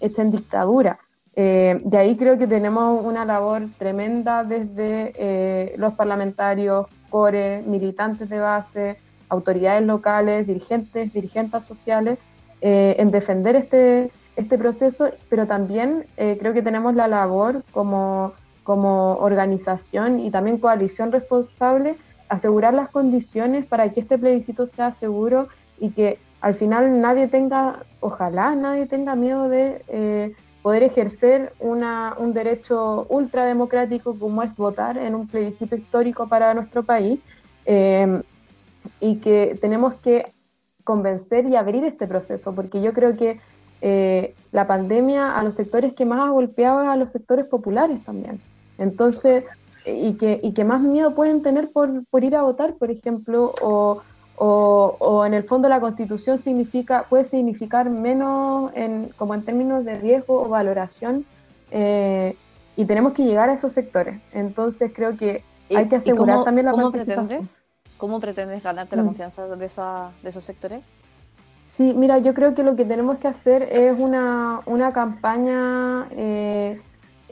hecha 0.00 0.20
en 0.20 0.32
dictadura. 0.32 0.98
De 1.36 1.98
ahí 1.98 2.16
creo 2.16 2.38
que 2.38 2.46
tenemos 2.46 3.04
una 3.04 3.26
labor 3.26 3.68
tremenda 3.78 4.42
desde 4.42 5.74
los 5.76 5.92
parlamentarios, 5.92 6.86
militantes 7.66 8.28
de 8.28 8.38
base, 8.38 8.96
autoridades 9.28 9.82
locales, 9.82 10.46
dirigentes, 10.46 11.12
dirigentes 11.12 11.64
sociales, 11.64 12.18
eh, 12.60 12.96
en 12.98 13.10
defender 13.10 13.56
este, 13.56 14.10
este 14.36 14.58
proceso, 14.58 15.10
pero 15.28 15.46
también 15.46 16.06
eh, 16.16 16.36
creo 16.38 16.52
que 16.52 16.62
tenemos 16.62 16.94
la 16.94 17.08
labor 17.08 17.62
como, 17.72 18.32
como 18.64 19.14
organización 19.16 20.20
y 20.20 20.30
también 20.30 20.58
coalición 20.58 21.10
responsable, 21.12 21.96
asegurar 22.28 22.74
las 22.74 22.90
condiciones 22.90 23.64
para 23.66 23.88
que 23.92 24.00
este 24.00 24.18
plebiscito 24.18 24.66
sea 24.66 24.92
seguro 24.92 25.48
y 25.78 25.90
que 25.90 26.18
al 26.40 26.54
final 26.54 27.00
nadie 27.00 27.28
tenga, 27.28 27.80
ojalá 28.00 28.54
nadie 28.54 28.86
tenga 28.86 29.14
miedo 29.14 29.48
de 29.48 29.82
eh, 29.88 30.34
poder 30.66 30.82
ejercer 30.82 31.52
una, 31.60 32.16
un 32.18 32.32
derecho 32.32 33.06
ultrademocrático 33.08 34.18
como 34.18 34.42
es 34.42 34.56
votar 34.56 34.98
en 34.98 35.14
un 35.14 35.28
plebiscito 35.28 35.76
histórico 35.76 36.26
para 36.26 36.54
nuestro 36.54 36.82
país 36.82 37.20
eh, 37.66 38.20
y 38.98 39.18
que 39.18 39.56
tenemos 39.60 39.94
que 40.00 40.32
convencer 40.82 41.46
y 41.46 41.54
abrir 41.54 41.84
este 41.84 42.08
proceso, 42.08 42.52
porque 42.52 42.82
yo 42.82 42.92
creo 42.92 43.16
que 43.16 43.38
eh, 43.80 44.34
la 44.50 44.66
pandemia 44.66 45.38
a 45.38 45.44
los 45.44 45.54
sectores 45.54 45.94
que 45.94 46.04
más 46.04 46.18
ha 46.18 46.30
golpeado 46.30 46.80
a 46.90 46.96
los 46.96 47.12
sectores 47.12 47.46
populares 47.46 48.02
también. 48.04 48.40
Entonces, 48.76 49.44
y 49.86 50.14
que, 50.14 50.40
y 50.42 50.52
que 50.52 50.64
más 50.64 50.80
miedo 50.80 51.14
pueden 51.14 51.42
tener 51.42 51.70
por, 51.70 52.04
por 52.06 52.24
ir 52.24 52.34
a 52.34 52.42
votar, 52.42 52.74
por 52.74 52.90
ejemplo, 52.90 53.54
o, 53.62 54.02
o, 54.36 54.96
o, 54.98 55.24
en 55.24 55.34
el 55.34 55.44
fondo 55.44 55.68
la 55.68 55.80
constitución 55.80 56.38
significa, 56.38 57.06
puede 57.08 57.24
significar 57.24 57.90
menos 57.90 58.70
en, 58.74 59.10
como 59.16 59.34
en 59.34 59.44
términos 59.44 59.84
de 59.84 59.98
riesgo 59.98 60.42
o 60.42 60.48
valoración, 60.48 61.24
eh, 61.70 62.36
y 62.76 62.84
tenemos 62.84 63.12
que 63.14 63.24
llegar 63.24 63.48
a 63.48 63.54
esos 63.54 63.72
sectores. 63.72 64.20
Entonces 64.32 64.92
creo 64.94 65.16
que 65.16 65.42
hay 65.74 65.88
que 65.88 65.96
asegurar 65.96 66.36
cómo, 66.36 66.44
también 66.44 66.66
la 66.66 66.72
¿cómo 66.72 66.92
pretendes, 66.92 67.62
¿Cómo 67.96 68.20
pretendes 68.20 68.62
ganarte 68.62 68.94
la 68.94 69.02
Mm. 69.02 69.06
confianza 69.06 69.46
de, 69.48 69.66
esa, 69.66 70.10
de 70.22 70.28
esos 70.28 70.44
sectores? 70.44 70.82
Sí, 71.64 71.94
mira, 71.94 72.18
yo 72.18 72.34
creo 72.34 72.54
que 72.54 72.62
lo 72.62 72.76
que 72.76 72.84
tenemos 72.84 73.18
que 73.18 73.26
hacer 73.28 73.62
es 73.62 73.98
una, 73.98 74.60
una 74.66 74.92
campaña 74.92 76.06
eh, 76.12 76.80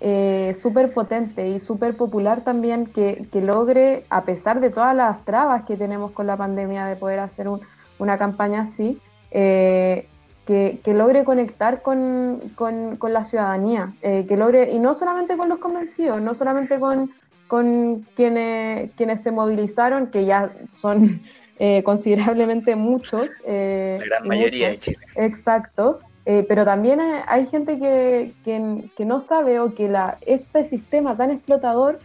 eh, 0.07 0.53
súper 0.53 0.93
potente 0.93 1.49
y 1.49 1.59
súper 1.59 1.97
popular 1.97 2.43
también 2.43 2.85
que, 2.85 3.27
que 3.33 3.41
logre, 3.41 4.05
a 4.11 4.25
pesar 4.25 4.61
de 4.61 4.69
todas 4.69 4.95
las 4.95 5.25
trabas 5.25 5.65
que 5.65 5.79
tenemos 5.79 6.11
con 6.13 6.27
la 6.27 6.37
pandemia 6.37 6.85
de 6.85 6.97
poder 6.97 7.21
hacer 7.21 7.49
un- 7.49 7.61
una 7.99 8.19
campaña 8.19 8.61
así, 8.63 9.01
eh, 9.31 10.07
que, 10.47 10.79
que 10.85 10.93
logre 10.93 11.25
conectar 11.25 11.81
con, 11.81 12.53
con- 12.55 12.97
con 12.97 13.15
la 13.15 13.25
ciudadanía, 13.25 13.95
eh, 14.03 14.27
que 14.29 14.37
logre, 14.37 14.73
y 14.73 14.79
no 14.79 14.93
solamente 14.95 15.39
con 15.39 15.49
los 15.49 15.57
convencidos, 15.59 16.21
no 16.21 16.35
solamente 16.35 16.79
con, 16.79 17.11
con 17.49 18.07
quienes, 18.15 18.91
quienes 18.97 19.23
se 19.23 19.31
movilizaron, 19.31 20.09
que 20.09 20.27
ya 20.27 20.53
son 20.71 21.23
eh, 21.59 21.83
considerablemente 21.83 22.77
muchos. 22.77 23.31
eh, 23.47 23.97
La 24.01 24.07
gran 24.07 24.29
mayoría 24.29 24.69
de. 24.69 24.79
Chile. 24.79 24.99
Exacto, 25.17 26.01
eh, 26.27 26.45
pero 26.49 26.65
también 26.65 27.01
hay, 27.27 27.47
gente 27.47 27.79
que, 27.79 28.33
que- 28.45 29.05
no 29.05 29.21
sabe 29.21 29.61
o 29.61 29.75
que 29.75 29.89
la, 29.89 30.17
este 30.23 30.67
sistema 30.67 31.17
tan 31.17 31.31
explotador 31.31 32.01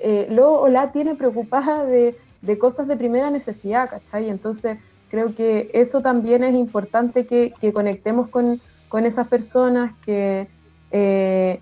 eh, 0.00 0.26
lo 0.30 0.52
o 0.60 0.68
la 0.68 0.90
tiene 0.92 1.14
preocupada 1.14 1.84
de, 1.84 2.16
de 2.42 2.58
cosas 2.58 2.88
de 2.88 2.96
primera 2.96 3.30
necesidad, 3.30 3.88
¿cachai? 3.88 4.28
Entonces 4.28 4.78
creo 5.10 5.34
que 5.34 5.70
eso 5.72 6.00
también 6.00 6.42
es 6.44 6.54
importante 6.54 7.26
que, 7.26 7.52
que 7.60 7.72
conectemos 7.72 8.28
con, 8.28 8.60
con 8.88 9.06
esas 9.06 9.28
personas, 9.28 9.92
que 10.04 10.48
eh, 10.90 11.60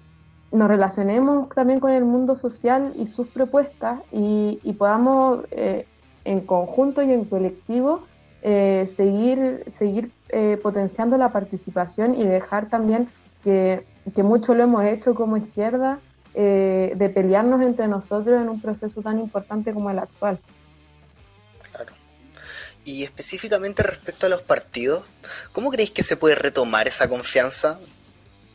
nos 0.50 0.68
relacionemos 0.68 1.48
también 1.50 1.80
con 1.80 1.90
el 1.92 2.04
mundo 2.04 2.36
social 2.36 2.92
y 2.96 3.06
sus 3.06 3.28
propuestas 3.28 4.00
y, 4.12 4.60
y 4.62 4.72
podamos 4.74 5.44
eh, 5.50 5.86
en 6.24 6.40
conjunto 6.40 7.02
y 7.02 7.12
en 7.12 7.24
colectivo 7.26 8.02
eh, 8.42 8.88
seguir, 8.96 9.64
seguir 9.70 10.10
eh, 10.28 10.58
potenciando 10.62 11.16
la 11.16 11.30
participación 11.30 12.14
y 12.20 12.26
dejar 12.26 12.68
también 12.68 13.08
que, 13.44 13.84
que 14.14 14.22
mucho 14.22 14.54
lo 14.54 14.62
hemos 14.64 14.84
hecho 14.84 15.14
como 15.14 15.36
izquierda, 15.36 15.98
eh, 16.40 16.92
de 16.94 17.08
pelearnos 17.08 17.62
entre 17.62 17.88
nosotros 17.88 18.40
en 18.40 18.48
un 18.48 18.60
proceso 18.60 19.02
tan 19.02 19.18
importante 19.18 19.72
como 19.72 19.90
el 19.90 19.98
actual. 19.98 20.38
Claro. 21.72 21.92
Y 22.84 23.02
específicamente 23.02 23.82
respecto 23.82 24.26
a 24.26 24.28
los 24.28 24.42
partidos, 24.42 25.04
¿cómo 25.52 25.70
creéis 25.70 25.90
que 25.90 26.04
se 26.04 26.16
puede 26.16 26.36
retomar 26.36 26.86
esa 26.86 27.08
confianza? 27.08 27.80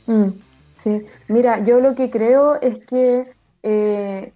Mm, 0.06 0.30
sí, 0.78 1.06
mira, 1.28 1.64
yo 1.66 1.82
lo 1.82 1.94
que 1.94 2.10
creo 2.10 2.62
es 2.62 2.86
que 2.86 3.34
eh, 3.64 4.32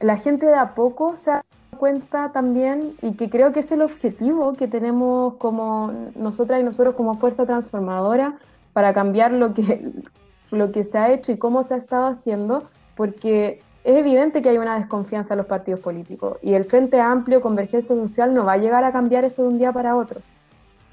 la 0.00 0.16
gente 0.16 0.46
de 0.46 0.54
a 0.54 0.74
poco 0.74 1.18
se 1.18 1.32
da 1.32 1.44
cuenta 1.78 2.32
también 2.32 2.94
y 3.02 3.12
que 3.12 3.30
creo 3.30 3.52
que 3.52 3.60
es 3.60 3.72
el 3.72 3.82
objetivo 3.82 4.54
que 4.54 4.68
tenemos 4.68 5.34
como 5.34 5.92
nosotras 6.14 6.60
y 6.60 6.64
nosotros 6.64 6.94
como 6.94 7.16
fuerza 7.16 7.46
transformadora 7.46 8.36
para 8.72 8.92
cambiar 8.92 9.32
lo 9.32 9.54
que, 9.54 9.90
lo 10.50 10.72
que 10.72 10.84
se 10.84 10.98
ha 10.98 11.12
hecho 11.12 11.32
y 11.32 11.36
cómo 11.36 11.62
se 11.62 11.74
ha 11.74 11.76
estado 11.76 12.06
haciendo, 12.06 12.64
porque 12.96 13.62
es 13.84 13.96
evidente 13.96 14.42
que 14.42 14.48
hay 14.48 14.58
una 14.58 14.78
desconfianza 14.78 15.34
en 15.34 15.38
los 15.38 15.46
partidos 15.46 15.80
políticos 15.80 16.38
y 16.42 16.54
el 16.54 16.64
Frente 16.64 17.00
Amplio, 17.00 17.40
Convergencia 17.40 17.94
Social, 17.94 18.34
no 18.34 18.44
va 18.44 18.52
a 18.52 18.58
llegar 18.58 18.84
a 18.84 18.92
cambiar 18.92 19.24
eso 19.24 19.42
de 19.42 19.48
un 19.48 19.58
día 19.58 19.72
para 19.72 19.96
otro. 19.96 20.20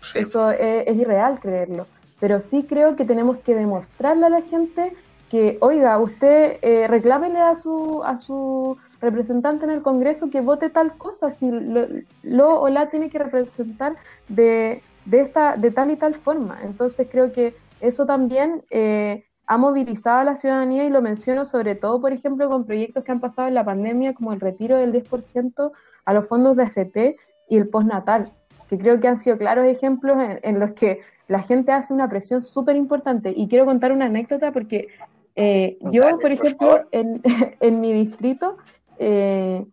Sí, 0.02 0.20
Eso 0.20 0.52
es, 0.52 0.88
es 0.88 0.98
irreal 0.98 1.40
creerlo. 1.40 1.86
Pero 2.20 2.40
sí 2.42 2.66
creo 2.68 2.96
que 2.96 3.06
tenemos 3.06 3.42
que 3.42 3.56
demostrarle 3.56 4.26
a 4.26 4.30
la 4.30 4.42
gente 4.42 4.94
que, 5.32 5.58
oiga, 5.62 5.98
usted 5.98 6.58
eh, 6.62 6.88
reclámele 6.90 7.40
a 7.40 7.56
su, 7.56 8.04
a 8.04 8.18
su 8.18 8.78
representante 9.00 9.64
en 9.64 9.72
el 9.72 9.82
Congreso 9.82 10.30
que 10.30 10.42
vote 10.42 10.70
tal 10.70 10.98
cosa, 10.98 11.32
si 11.32 11.50
lo, 11.50 12.60
o 12.60 12.68
la 12.68 12.90
tiene 12.90 13.10
que 13.10 13.18
representar 13.18 13.96
de, 14.28 14.84
de, 15.06 15.22
esta, 15.22 15.56
de 15.56 15.72
tal 15.72 15.90
y 15.90 15.96
tal 15.96 16.16
forma. 16.16 16.60
Entonces 16.64 17.08
creo 17.10 17.32
que 17.32 17.56
eso 17.80 18.06
también 18.06 18.66
eh, 18.72 19.24
ha 19.48 19.58
movilizado 19.58 20.20
a 20.20 20.26
la 20.26 20.36
ciudadanía 20.36 20.84
y 20.84 20.90
lo 20.90 21.02
menciono 21.02 21.46
sobre 21.46 21.76
todo, 21.76 22.02
por 22.02 22.12
ejemplo, 22.12 22.50
con 22.50 22.66
proyectos 22.66 23.06
que 23.06 23.14
han 23.14 23.22
pasado 23.22 23.48
en 23.48 23.54
la 23.54 23.64
pandemia, 23.64 24.14
como 24.14 24.34
el 24.34 24.42
retiro 24.42 24.76
del 24.76 24.92
10% 24.92 25.72
a 26.04 26.14
los 26.14 26.28
fondos 26.28 26.58
de 26.58 26.64
FP 26.64 27.16
y 27.48 27.56
el 27.56 27.70
postnatal 27.70 28.34
que 28.70 28.78
creo 28.78 29.00
que 29.02 29.08
han 29.10 29.18
sido 29.18 29.38
claros 29.38 29.66
ejemplos 29.66 30.18
en, 30.18 30.40
en 30.44 30.60
los 30.60 30.72
que 30.72 31.02
la 31.28 31.40
gente 31.40 31.74
hace 31.74 31.94
una 31.94 32.08
presión 32.08 32.42
súper 32.42 32.78
importante. 32.78 33.34
Y 33.36 33.50
quiero 33.50 33.66
contar 33.66 33.92
una 33.92 34.06
anécdota 34.06 34.54
porque 34.54 34.88
eh, 35.36 35.78
yo, 35.92 36.04
Dale, 36.04 36.18
por 36.18 36.32
ejemplo, 36.32 36.82
en 36.92 37.82
mi 37.82 37.94
distrito 37.94 38.58
eh, 39.04 39.66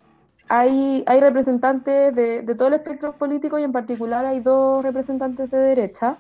hay, 0.49 1.05
hay 1.07 1.21
representantes 1.21 2.15
de, 2.15 2.41
de 2.41 2.55
todo 2.55 2.69
el 2.69 2.75
espectro 2.75 3.12
político 3.12 3.59
y 3.59 3.62
en 3.62 3.73
particular 3.73 4.25
hay 4.25 4.41
dos 4.41 4.83
representantes 4.83 5.50
de 5.50 5.59
derecha. 5.59 6.17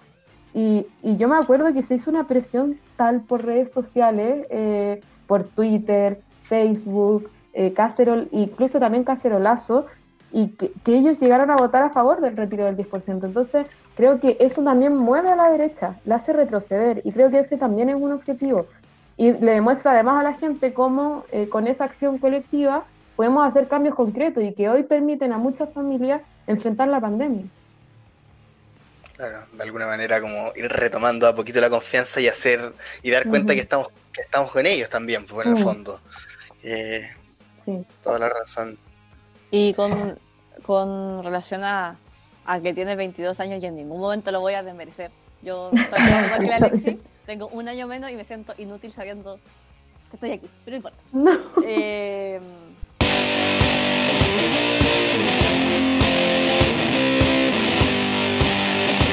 Y, 0.52 0.86
y 1.02 1.16
yo 1.16 1.26
me 1.26 1.36
acuerdo 1.36 1.72
que 1.72 1.82
se 1.82 1.94
hizo 1.94 2.10
una 2.10 2.26
presión 2.26 2.76
tal 2.96 3.22
por 3.22 3.46
redes 3.46 3.72
sociales, 3.72 4.46
eh, 4.50 5.00
por 5.26 5.44
Twitter, 5.44 6.20
Facebook, 6.42 7.30
eh, 7.54 7.72
Cacerol, 7.72 8.28
incluso 8.32 8.78
también 8.78 9.04
Cacerolazo, 9.04 9.86
y 10.30 10.48
que, 10.48 10.72
que 10.84 10.96
ellos 10.96 11.18
llegaron 11.18 11.50
a 11.50 11.56
votar 11.56 11.82
a 11.82 11.90
favor 11.90 12.20
del 12.20 12.36
retiro 12.36 12.66
del 12.66 12.76
10%. 12.76 13.24
Entonces, 13.24 13.66
creo 13.96 14.20
que 14.20 14.36
eso 14.40 14.62
también 14.62 14.94
mueve 14.94 15.30
a 15.30 15.36
la 15.36 15.50
derecha, 15.50 15.98
la 16.04 16.16
hace 16.16 16.34
retroceder, 16.34 17.00
y 17.04 17.12
creo 17.12 17.30
que 17.30 17.38
ese 17.38 17.56
también 17.56 17.88
es 17.88 17.96
un 17.96 18.12
objetivo. 18.12 18.66
Y 19.18 19.32
le 19.32 19.52
demuestra 19.52 19.90
además 19.92 20.20
a 20.20 20.22
la 20.22 20.32
gente 20.34 20.72
cómo 20.72 21.24
eh, 21.32 21.48
con 21.48 21.66
esa 21.66 21.84
acción 21.84 22.18
colectiva 22.18 22.84
podemos 23.16 23.46
hacer 23.46 23.68
cambios 23.68 23.94
concretos 23.94 24.42
y 24.42 24.52
que 24.54 24.70
hoy 24.70 24.84
permiten 24.84 25.32
a 25.32 25.38
muchas 25.38 25.68
familias 25.74 26.22
enfrentar 26.46 26.88
la 26.88 27.00
pandemia. 27.00 27.44
Claro, 29.16 29.40
de 29.52 29.62
alguna 29.64 29.86
manera 29.86 30.20
como 30.20 30.52
ir 30.54 30.68
retomando 30.68 31.26
a 31.26 31.34
poquito 31.34 31.60
la 31.60 31.68
confianza 31.68 32.20
y 32.20 32.28
hacer 32.28 32.72
y 33.02 33.10
dar 33.10 33.28
cuenta 33.28 33.54
que 33.54 33.60
estamos 33.60 33.88
que 34.12 34.22
estamos 34.22 34.52
con 34.52 34.64
ellos 34.64 34.88
también, 34.88 35.26
pues 35.26 35.46
en 35.46 35.56
el 35.56 35.62
fondo. 35.62 36.00
Eh, 36.62 37.10
Sí. 37.64 37.84
toda 38.02 38.18
la 38.18 38.30
razón. 38.30 38.78
Y 39.50 39.74
con, 39.74 40.18
con 40.64 41.22
relación 41.22 41.64
a, 41.64 41.96
a 42.46 42.60
que 42.60 42.72
tiene 42.72 42.96
22 42.96 43.38
años, 43.40 43.60
yo 43.60 43.68
en 43.68 43.76
ningún 43.76 44.00
momento 44.00 44.30
lo 44.32 44.40
voy 44.40 44.54
a 44.54 44.62
desmerecer. 44.62 45.10
Yo 45.42 45.70
estoy 45.72 46.00
igual 46.02 46.40
que 46.40 46.46
la 46.46 46.56
Alexi, 46.66 46.98
tengo 47.26 47.48
un 47.48 47.68
año 47.68 47.86
menos 47.86 48.10
y 48.10 48.16
me 48.16 48.24
siento 48.24 48.54
inútil 48.58 48.92
sabiendo 48.92 49.38
que 50.10 50.16
estoy 50.16 50.30
aquí, 50.32 50.46
pero 50.64 50.72
no 50.72 50.76
importa. 50.76 50.98
No. 51.12 51.62
Eh, 51.64 52.40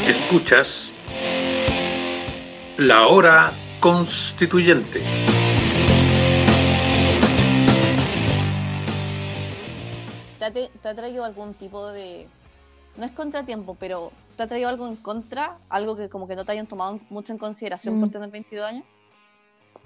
Escuchas 0.08 0.94
La 2.78 3.08
Hora 3.08 3.52
Constituyente. 3.80 5.02
¿te, 10.40 10.46
ha, 10.46 10.52
te- 10.52 10.70
te 10.82 10.88
ha 10.90 10.96
traído 10.96 11.24
algún 11.24 11.54
tipo 11.54 11.88
de... 11.88 12.28
No 12.98 13.06
es 13.06 13.12
contratiempo, 13.12 13.76
pero 13.80 14.12
¿te 14.36 14.44
ha 14.44 14.48
traído 14.48 14.70
algo 14.70 14.88
en 14.88 14.96
contra? 14.96 15.58
Algo 15.70 15.96
que 15.96 16.10
como 16.10 16.28
que 16.28 16.36
no 16.36 16.46
te 16.46 16.52
hayan 16.52 16.68
tomado 16.68 17.00
mucho 17.10 17.34
en 17.34 17.40
consideración 17.40 18.00
por 18.00 18.10
Mm. 18.10 18.12
tener 18.12 18.30
22 18.32 18.66
años. 18.68 18.84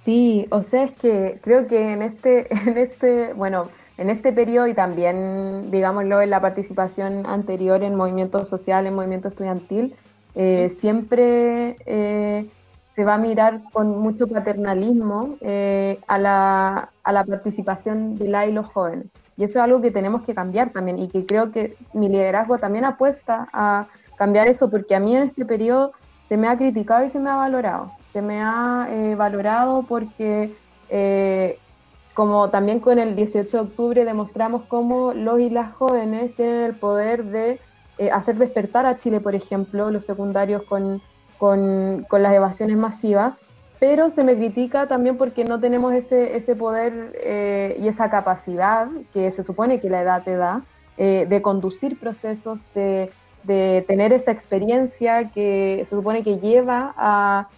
Sí, 0.04 0.48
o 0.52 0.62
sea, 0.62 0.84
es 0.84 0.92
que 0.94 1.40
creo 1.42 1.68
que 1.68 1.94
en 1.94 2.02
este, 2.02 2.48
en 2.70 2.78
este, 2.78 3.34
bueno, 3.34 3.70
en 3.98 4.10
este 4.10 4.32
periodo 4.32 4.68
y 4.68 4.74
también, 4.74 5.72
digámoslo, 5.72 6.22
en 6.22 6.30
la 6.30 6.40
participación 6.40 7.26
anterior 7.26 7.84
en 7.84 7.96
movimientos 7.96 8.48
sociales, 8.48 8.90
en 8.92 8.96
movimiento 8.96 9.28
estudiantil, 9.28 9.96
eh, 10.36 10.70
siempre 10.70 11.76
eh, 11.86 12.46
se 12.94 13.00
se 13.00 13.06
va 13.06 13.14
a 13.14 13.18
mirar 13.18 13.62
con 13.72 13.98
mucho 13.98 14.28
paternalismo 14.28 15.38
eh, 15.40 16.00
a, 16.08 16.18
la, 16.18 16.90
a 17.02 17.14
la 17.14 17.24
participación 17.24 18.18
de 18.18 18.28
la 18.28 18.46
y 18.46 18.52
los 18.52 18.66
jóvenes. 18.66 19.06
Y 19.38 19.46
eso 19.46 19.60
es 19.60 19.64
algo 19.64 19.80
que 19.80 19.90
tenemos 19.90 20.24
que 20.24 20.36
cambiar 20.36 20.72
también 20.72 21.00
y 21.00 21.08
que 21.08 21.26
creo 21.26 21.50
que 21.50 21.78
mi 21.94 22.10
liderazgo 22.10 22.58
también 22.58 22.84
apuesta 22.84 23.48
a 23.54 23.88
cambiar 24.20 24.50
eso 24.50 24.70
porque 24.70 24.96
a 24.96 25.00
mí 25.00 25.16
en 25.16 25.24
este 25.24 25.46
periodo 25.46 25.94
se 26.28 26.36
me 26.36 26.50
ha 26.50 26.58
criticado 26.58 27.06
y 27.06 27.10
se 27.10 27.20
me 27.20 27.30
ha 27.30 27.38
valorado. 27.38 27.94
Se 28.12 28.22
me 28.22 28.42
ha 28.42 28.88
eh, 28.92 29.16
valorado 29.16 29.84
porque 29.84 30.54
eh, 30.90 31.58
como 32.14 32.50
también 32.50 32.82
con 32.82 33.00
el 33.00 33.16
18 33.16 33.50
de 33.50 33.64
octubre 33.64 34.04
demostramos 34.04 34.64
cómo 34.68 35.14
los 35.14 35.40
y 35.40 35.50
las 35.50 35.74
jóvenes 35.74 36.36
tienen 36.36 36.64
el 36.64 36.76
poder 36.76 37.24
de 37.24 37.62
eh, 37.98 38.12
hacer 38.12 38.36
despertar 38.36 38.86
a 38.86 38.98
Chile, 38.98 39.22
por 39.22 39.36
ejemplo, 39.36 39.90
los 39.90 40.04
secundarios 40.06 40.64
con, 40.64 41.02
con, 41.38 42.06
las 42.12 42.34
evasiones 42.34 42.76
masivas, 42.76 43.36
pero 43.80 44.10
se 44.10 44.26
me 44.26 44.36
critica 44.36 44.88
también 44.88 45.18
porque 45.18 45.46
no 45.46 45.62
tenemos 45.62 45.94
ese, 45.94 46.36
ese 46.36 46.58
poder 46.58 47.16
y 47.80 47.88
esa 47.88 48.10
capacidad 48.10 48.90
que 49.14 49.32
se 49.32 49.44
supone 49.44 49.80
que 49.80 49.90
la 49.90 50.02
edad 50.02 50.24
te 50.24 50.36
da 50.36 50.64
de 50.98 51.42
conducir 51.42 51.98
procesos, 51.98 52.60
de, 52.76 53.10
de, 53.44 53.84
tener 53.88 54.14
esa 54.14 54.32
experiencia 54.32 55.30
que 55.32 55.82
se 55.86 55.96
supone 55.96 56.24
que 56.24 56.40
lleva 56.40 56.94
a, 56.98 57.50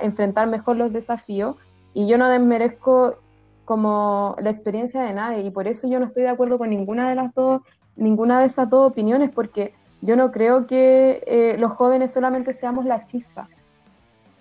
enfrentar 0.00 0.48
mejor 0.48 0.76
los 0.76 0.92
desafíos. 0.92 1.56
Y 1.94 2.08
yo 2.08 2.18
no 2.18 2.28
desmerezco 2.28 3.16
como 3.64 4.36
la 4.40 4.50
experiencia 4.50 5.00
de 5.02 5.12
nadie 5.12 5.42
y 5.42 5.50
por 5.50 5.66
eso 5.66 5.88
yo 5.88 5.98
no 5.98 6.06
estoy 6.06 6.24
de 6.24 6.28
acuerdo 6.28 6.58
con 6.58 6.70
ninguna 6.70 7.08
de 7.08 7.14
las 7.14 7.34
dos 7.34 7.62
ninguna 7.96 8.40
de 8.40 8.46
esas 8.46 8.68
dos 8.68 8.90
opiniones 8.90 9.30
porque 9.30 9.72
yo 10.02 10.14
no 10.14 10.30
creo 10.30 10.66
que 10.66 11.22
eh, 11.26 11.56
los 11.58 11.72
jóvenes 11.72 12.12
solamente 12.12 12.52
seamos 12.52 12.84
la 12.84 13.04
chispa. 13.04 13.48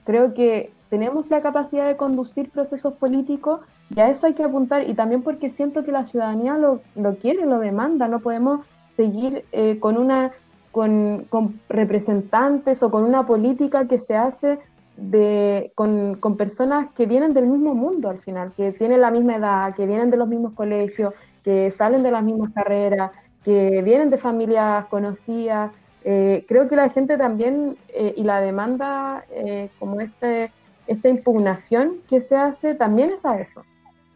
Creo 0.03 0.33
que 0.33 0.71
tenemos 0.89 1.29
la 1.31 1.41
capacidad 1.41 1.87
de 1.87 1.97
conducir 1.97 2.51
procesos 2.51 2.93
políticos 2.93 3.61
y 3.95 3.99
a 3.99 4.09
eso 4.09 4.27
hay 4.27 4.33
que 4.33 4.43
apuntar 4.43 4.87
y 4.87 4.93
también 4.93 5.23
porque 5.23 5.49
siento 5.49 5.83
que 5.83 5.91
la 5.91 6.05
ciudadanía 6.05 6.57
lo, 6.57 6.81
lo 6.95 7.15
quiere, 7.15 7.45
lo 7.45 7.59
demanda, 7.59 8.07
no 8.07 8.19
podemos 8.19 8.61
seguir 8.95 9.45
eh, 9.51 9.79
con 9.79 9.97
una 9.97 10.31
con, 10.75 11.25
con, 11.29 11.61
representantes 11.69 12.83
o 12.83 12.91
con 12.91 13.05
una 13.05 13.25
política 13.25 13.87
que 13.87 13.97
se 13.97 14.17
hace 14.17 14.59
de, 14.97 15.71
con, 15.73 16.15
con 16.15 16.35
personas 16.35 16.89
que 16.93 17.05
vienen 17.05 17.33
del 17.33 17.47
mismo 17.47 17.73
mundo 17.73 18.09
al 18.09 18.19
final, 18.19 18.51
que 18.57 18.73
tienen 18.73 18.99
la 18.99 19.09
misma 19.09 19.37
edad, 19.37 19.73
que 19.73 19.85
vienen 19.85 20.11
de 20.11 20.17
los 20.17 20.27
mismos 20.27 20.51
colegios, 20.51 21.13
que 21.45 21.71
salen 21.71 22.03
de 22.03 22.11
las 22.11 22.21
mismas 22.23 22.51
carreras, 22.51 23.11
que 23.45 23.81
vienen 23.83 24.09
de 24.09 24.17
familias 24.17 24.85
conocidas. 24.87 25.71
Eh, 26.03 26.43
creo 26.45 26.67
que 26.67 26.75
la 26.75 26.89
gente 26.89 27.17
también 27.17 27.77
eh, 27.93 28.13
y 28.17 28.23
la 28.23 28.41
demanda, 28.41 29.23
eh, 29.31 29.69
como 29.79 30.01
este, 30.01 30.51
esta 30.87 31.07
impugnación 31.07 32.01
que 32.09 32.19
se 32.19 32.35
hace, 32.35 32.75
también 32.75 33.11
es 33.11 33.25
a 33.25 33.39
eso. 33.39 33.63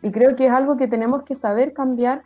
Y 0.02 0.12
creo 0.12 0.36
que 0.36 0.48
es 0.48 0.52
algo 0.52 0.76
que 0.76 0.90
tenemos 0.90 1.24
que 1.24 1.36
saber 1.36 1.72
cambiar 1.72 2.22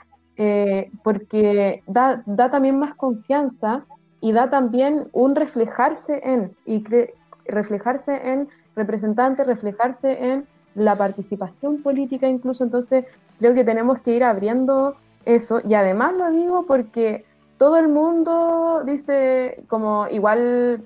porque 1.03 1.83
da, 1.85 2.23
da, 2.25 2.49
también 2.49 2.79
más 2.79 2.95
confianza 2.95 3.85
y 4.24 4.32
da 4.32 4.50
también 4.50 5.10
un 5.12 5.36
reflejarse 5.36 6.22
en, 6.24 6.56
y 6.65 6.82
reflejarse 7.46 8.32
en 8.32 8.48
representantes, 8.74 9.46
reflejarse 9.46 10.32
en 10.32 10.48
la 10.75 10.98
participación 10.98 11.84
política 11.84 12.30
incluso. 12.30 12.63
Entonces 12.63 13.03
creo 13.38 13.53
que 13.53 13.65
tenemos 13.65 14.00
que 14.00 14.15
ir 14.15 14.24
abriendo 14.24 14.96
eso, 15.25 15.60
y 15.65 15.74
además 15.74 16.13
lo 16.13 16.32
digo 16.32 16.65
porque 16.65 17.25
todo 17.58 17.75
el 17.75 17.89
mundo 17.89 18.84
dice, 18.86 19.62
como 19.68 20.08
igual 20.08 20.82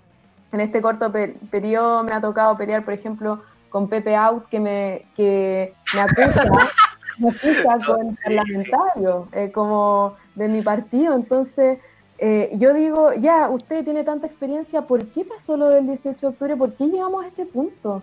en 0.51 0.59
este 0.59 0.81
corto 0.81 1.13
periodo 1.51 2.03
me 2.03 2.13
ha 2.13 2.21
tocado 2.21 2.57
pelear, 2.57 2.83
por 2.83 2.95
ejemplo, 2.95 3.43
con 3.69 3.87
Pepe 3.87 4.15
Out, 4.15 4.47
que 4.47 4.59
me, 4.59 5.05
que 5.15 5.75
me 5.93 6.01
acusa, 6.01 6.43
me 7.19 7.29
acusa 7.29 7.77
con 7.85 8.15
parlamentario, 8.15 9.27
eh, 9.31 9.51
como 9.51 10.15
de 10.33 10.47
mi 10.47 10.63
partido. 10.63 11.13
Entonces, 11.13 11.77
eh, 12.17 12.49
yo 12.53 12.73
digo, 12.73 13.13
ya, 13.13 13.49
usted 13.49 13.83
tiene 13.83 14.03
tanta 14.03 14.25
experiencia, 14.25 14.81
¿por 14.81 15.05
qué 15.07 15.23
pasó 15.23 15.55
lo 15.55 15.69
del 15.69 15.85
18 15.85 16.19
de 16.19 16.27
octubre? 16.27 16.55
¿Por 16.55 16.73
qué 16.73 16.85
llegamos 16.85 17.23
a 17.23 17.27
este 17.27 17.45
punto? 17.45 18.01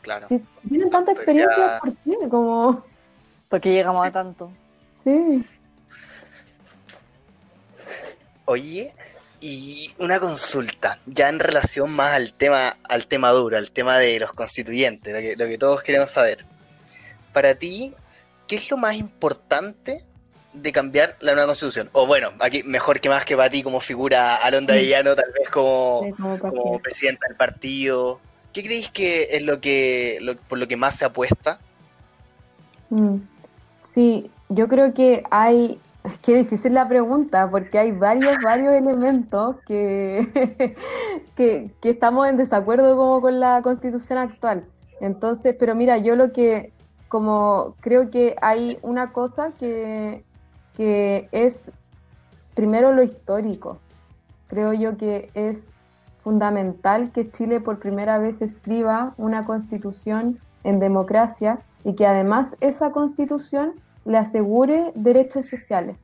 Claro. 0.00 0.26
Si 0.28 0.42
tienen 0.68 0.90
tanta 0.90 1.12
experiencia, 1.12 1.80
¿por 1.80 1.94
qué? 1.96 2.28
Como... 2.28 2.84
¿Por 3.48 3.60
qué 3.60 3.72
llegamos 3.72 4.04
a 4.04 4.10
tanto? 4.10 4.50
Sí. 5.04 5.44
Oye, 8.46 8.94
y 9.40 9.94
una 9.98 10.18
consulta, 10.18 10.98
ya 11.06 11.28
en 11.28 11.38
relación 11.38 11.92
más 11.92 12.14
al 12.14 12.32
tema, 12.32 12.76
al 12.82 13.06
tema 13.06 13.30
duro, 13.30 13.56
al 13.56 13.70
tema 13.70 13.98
de 13.98 14.18
los 14.18 14.32
constituyentes, 14.32 15.12
lo 15.12 15.20
que, 15.20 15.36
lo 15.36 15.46
que 15.46 15.58
todos 15.58 15.82
queremos 15.82 16.10
saber. 16.10 16.44
Para 17.32 17.54
ti, 17.54 17.94
¿qué 18.48 18.56
es 18.56 18.70
lo 18.70 18.76
más 18.76 18.96
importante 18.96 20.04
de 20.62 20.72
cambiar 20.72 21.14
la 21.20 21.32
nueva 21.32 21.46
constitución? 21.48 21.88
O 21.92 22.06
bueno, 22.06 22.30
aquí 22.40 22.62
mejor 22.64 23.00
que 23.00 23.08
más 23.08 23.24
que 23.24 23.36
para 23.36 23.50
ti 23.50 23.62
como 23.62 23.80
figura 23.80 24.36
Alondra 24.36 24.76
Villano, 24.76 25.14
tal 25.14 25.30
vez 25.38 25.48
como, 25.50 26.02
Sí, 26.04 26.12
como 26.12 26.38
como 26.38 26.78
presidenta 26.80 27.26
del 27.28 27.36
partido. 27.36 28.20
¿Qué 28.52 28.62
creéis 28.64 28.90
que 28.90 29.28
es 29.36 29.42
lo 29.42 29.60
que 29.60 30.18
lo- 30.22 30.36
por 30.36 30.58
lo 30.58 30.66
que 30.66 30.76
más 30.76 30.96
se 30.96 31.04
apuesta? 31.04 31.58
Mm. 32.90 33.16
Sí, 33.76 34.30
yo 34.48 34.68
creo 34.68 34.94
que 34.94 35.22
hay, 35.30 35.78
es 36.04 36.18
que 36.18 36.36
difícil 36.36 36.72
la 36.74 36.88
pregunta, 36.88 37.48
porque 37.50 37.78
hay 37.78 37.92
varios, 37.92 38.38
varios 38.42 38.72
elementos 38.74 39.56
que, 39.66 40.76
que, 41.36 41.70
que 41.82 41.90
estamos 41.90 42.28
en 42.28 42.36
desacuerdo 42.36 42.96
como 42.96 43.20
con 43.20 43.40
la 43.40 43.60
constitución 43.62 44.18
actual. 44.18 44.64
Entonces, 45.00 45.54
pero 45.58 45.74
mira, 45.74 45.98
yo 45.98 46.16
lo 46.16 46.32
que, 46.32 46.72
como 47.08 47.74
creo 47.80 48.10
que 48.10 48.34
hay 48.40 48.78
una 48.82 49.12
cosa 49.12 49.52
que, 49.58 50.24
que 50.76 51.28
es 51.32 51.70
primero 52.54 52.92
lo 52.92 53.02
histórico. 53.02 53.78
Creo 54.48 54.72
yo 54.72 54.96
que 54.96 55.30
es 55.34 55.72
fundamental 56.22 57.10
que 57.12 57.30
Chile 57.30 57.60
por 57.60 57.78
primera 57.78 58.18
vez 58.18 58.42
escriba 58.42 59.14
una 59.16 59.44
constitución 59.44 60.38
en 60.64 60.78
democracia 60.78 61.60
y 61.84 61.94
que 61.94 62.06
además 62.06 62.56
esa 62.60 62.90
constitución 62.90 63.74
le 64.04 64.18
asegure 64.18 64.92
derechos 64.94 65.46
sociales, 65.46 65.96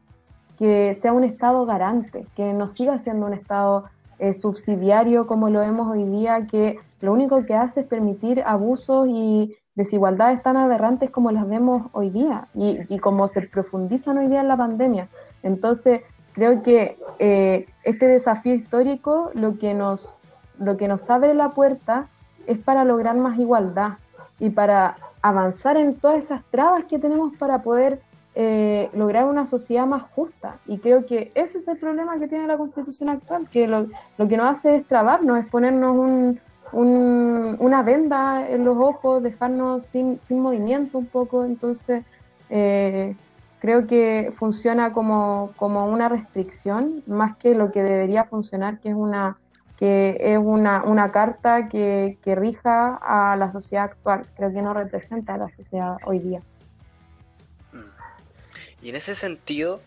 que 0.58 0.94
sea 0.94 1.12
un 1.12 1.24
Estado 1.24 1.66
garante, 1.66 2.26
que 2.36 2.52
no 2.52 2.68
siga 2.68 2.98
siendo 2.98 3.26
un 3.26 3.34
Estado 3.34 3.84
eh, 4.18 4.32
subsidiario 4.32 5.26
como 5.26 5.50
lo 5.50 5.60
vemos 5.60 5.88
hoy 5.88 6.04
día, 6.04 6.46
que 6.46 6.78
lo 7.00 7.12
único 7.12 7.44
que 7.44 7.54
hace 7.54 7.80
es 7.80 7.86
permitir 7.86 8.42
abusos 8.44 9.08
y 9.08 9.56
desigualdades 9.74 10.42
tan 10.42 10.56
aberrantes 10.56 11.10
como 11.10 11.30
las 11.32 11.48
vemos 11.48 11.88
hoy 11.92 12.10
día 12.10 12.48
y, 12.54 12.78
y 12.88 12.98
como 12.98 13.26
se 13.28 13.42
profundizan 13.42 14.18
hoy 14.18 14.28
día 14.28 14.40
en 14.40 14.48
la 14.48 14.56
pandemia. 14.56 15.08
Entonces, 15.42 16.02
creo 16.32 16.62
que 16.62 16.98
eh, 17.18 17.66
este 17.84 18.08
desafío 18.08 18.54
histórico 18.54 19.30
lo 19.34 19.58
que, 19.58 19.74
nos, 19.74 20.16
lo 20.58 20.76
que 20.76 20.88
nos 20.88 21.08
abre 21.10 21.34
la 21.34 21.50
puerta 21.50 22.08
es 22.46 22.58
para 22.58 22.84
lograr 22.84 23.16
más 23.16 23.38
igualdad 23.38 23.92
y 24.38 24.50
para 24.50 24.96
avanzar 25.20 25.76
en 25.76 25.94
todas 25.94 26.18
esas 26.18 26.42
trabas 26.50 26.84
que 26.86 26.98
tenemos 26.98 27.36
para 27.36 27.62
poder 27.62 28.00
eh, 28.34 28.90
lograr 28.94 29.26
una 29.26 29.46
sociedad 29.46 29.86
más 29.86 30.02
justa. 30.02 30.56
Y 30.66 30.78
creo 30.78 31.06
que 31.06 31.30
ese 31.34 31.58
es 31.58 31.68
el 31.68 31.78
problema 31.78 32.18
que 32.18 32.28
tiene 32.28 32.46
la 32.46 32.56
constitución 32.56 33.08
actual, 33.08 33.48
que 33.48 33.68
lo, 33.68 33.86
lo 34.18 34.28
que 34.28 34.36
nos 34.36 34.50
hace 34.50 34.76
es 34.76 34.86
trabarnos, 34.86 35.38
es 35.38 35.46
ponernos 35.46 35.96
un, 35.96 36.40
un- 36.72 37.56
una 37.60 37.82
venda 37.82 38.48
en 38.48 38.64
los 38.64 38.76
ojos, 38.76 39.22
dejarnos 39.22 39.84
sin, 39.84 40.20
sin 40.22 40.40
movimiento 40.40 40.98
un 40.98 41.06
poco. 41.06 41.44
Entonces, 41.44 42.04
eh, 42.50 43.14
creo 43.60 43.86
que 43.86 44.32
funciona 44.36 44.92
como, 44.92 45.50
como 45.56 45.86
una 45.86 46.08
restricción 46.08 47.02
más 47.06 47.36
que 47.36 47.54
lo 47.54 47.70
que 47.72 47.82
debería 47.82 48.24
funcionar, 48.24 48.78
que 48.80 48.90
es 48.90 48.94
una 48.94 49.36
que 49.76 50.16
es 50.20 50.38
una, 50.38 50.84
una 50.84 51.10
carta 51.10 51.66
que, 51.68 52.16
que 52.22 52.36
rija 52.36 52.94
a 53.02 53.34
la 53.36 53.50
sociedad 53.50 53.86
actual. 53.86 54.26
Creo 54.36 54.52
que 54.52 54.62
no 54.62 54.72
representa 54.72 55.34
a 55.34 55.38
la 55.38 55.50
sociedad 55.50 55.96
hoy 56.06 56.20
día. 56.20 56.40
Y 58.82 58.88
en 58.90 58.96
ese 58.96 59.14
sentido, 59.14 59.80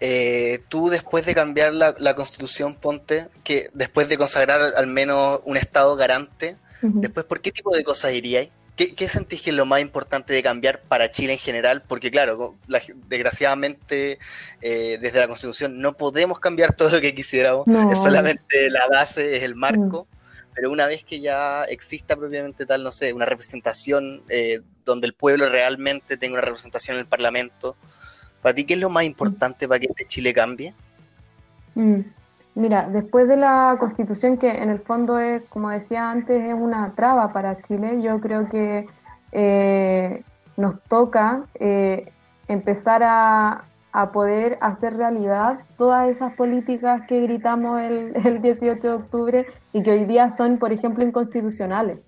eh, 0.00 0.60
tú 0.68 0.88
después 0.88 1.26
de 1.26 1.34
cambiar 1.34 1.72
la, 1.74 1.94
la 1.98 2.14
constitución, 2.14 2.74
ponte, 2.74 3.26
que 3.42 3.70
después 3.74 4.08
de 4.08 4.16
consagrar 4.16 4.60
al, 4.76 4.86
menos 4.86 5.40
un 5.44 5.56
Estado 5.56 5.96
garante, 5.96 6.56
después, 6.82 7.26
¿por 7.26 7.40
qué 7.40 7.50
tipo 7.50 7.74
de 7.74 7.82
cosas 7.82 8.12
iríais? 8.12 8.50
¿Qué, 8.76 8.94
¿Qué 8.94 9.08
sentís 9.08 9.40
que 9.40 9.50
es 9.50 9.56
lo 9.56 9.64
más 9.64 9.80
importante 9.80 10.34
de 10.34 10.42
cambiar 10.42 10.82
para 10.82 11.10
Chile 11.10 11.32
en 11.32 11.38
general? 11.38 11.82
Porque 11.88 12.10
claro, 12.10 12.54
la- 12.68 12.82
desgraciadamente 13.08 14.18
eh, 14.60 14.98
desde 15.00 15.18
la 15.20 15.28
Constitución 15.28 15.80
no 15.80 15.96
podemos 15.96 16.38
cambiar 16.40 16.74
todo 16.74 16.90
lo 16.90 17.00
que 17.00 17.14
quisiéramos, 17.14 17.66
No. 17.66 17.90
es 17.90 17.98
solamente 17.98 18.70
la 18.70 18.86
base, 18.86 19.36
es 19.36 19.42
el 19.42 19.54
marco, 19.54 20.06
pero 20.54 20.70
una 20.70 20.86
vez 20.86 21.04
que 21.04 21.20
ya 21.20 21.64
exista 21.64 22.16
propiamente 22.16 22.66
tal, 22.66 22.82
no 22.82 22.92
sé, 22.92 23.12
una 23.12 23.26
representación 23.26 24.22
eh, 24.28 24.60
donde 24.84 25.06
el 25.06 25.14
pueblo 25.14 25.48
realmente 25.48 26.16
tenga 26.16 26.34
una 26.34 26.42
representación 26.42 26.96
en 26.96 27.00
el 27.00 27.06
Parlamento, 27.06 27.76
¿para 28.46 28.54
ti 28.54 28.64
qué 28.64 28.74
es 28.74 28.80
lo 28.80 28.90
más 28.90 29.02
importante 29.02 29.66
para 29.66 29.80
que 29.80 29.86
este 29.86 30.06
Chile 30.06 30.32
cambie? 30.32 30.72
Mm. 31.74 31.98
Mira, 32.54 32.88
después 32.88 33.26
de 33.26 33.36
la 33.36 33.74
constitución, 33.80 34.38
que 34.38 34.48
en 34.48 34.70
el 34.70 34.78
fondo 34.78 35.18
es, 35.18 35.42
como 35.48 35.70
decía 35.70 36.12
antes, 36.12 36.44
es 36.44 36.54
una 36.54 36.92
traba 36.94 37.32
para 37.32 37.60
Chile, 37.62 38.00
yo 38.00 38.20
creo 38.20 38.48
que 38.48 38.86
eh, 39.32 40.22
nos 40.56 40.80
toca 40.84 41.42
eh, 41.56 42.12
empezar 42.46 43.02
a, 43.02 43.64
a, 43.90 44.12
poder 44.12 44.58
hacer 44.60 44.96
realidad 44.96 45.58
todas 45.76 46.08
esas 46.08 46.32
políticas 46.34 47.02
que 47.08 47.22
gritamos 47.22 47.80
el, 47.80 48.12
el 48.24 48.42
18 48.42 48.80
de 48.80 48.94
octubre 48.94 49.46
y 49.72 49.82
que 49.82 49.90
hoy 49.90 50.04
día 50.04 50.30
son, 50.30 50.58
por 50.58 50.70
ejemplo, 50.72 51.02
inconstitucionales. 51.02 51.98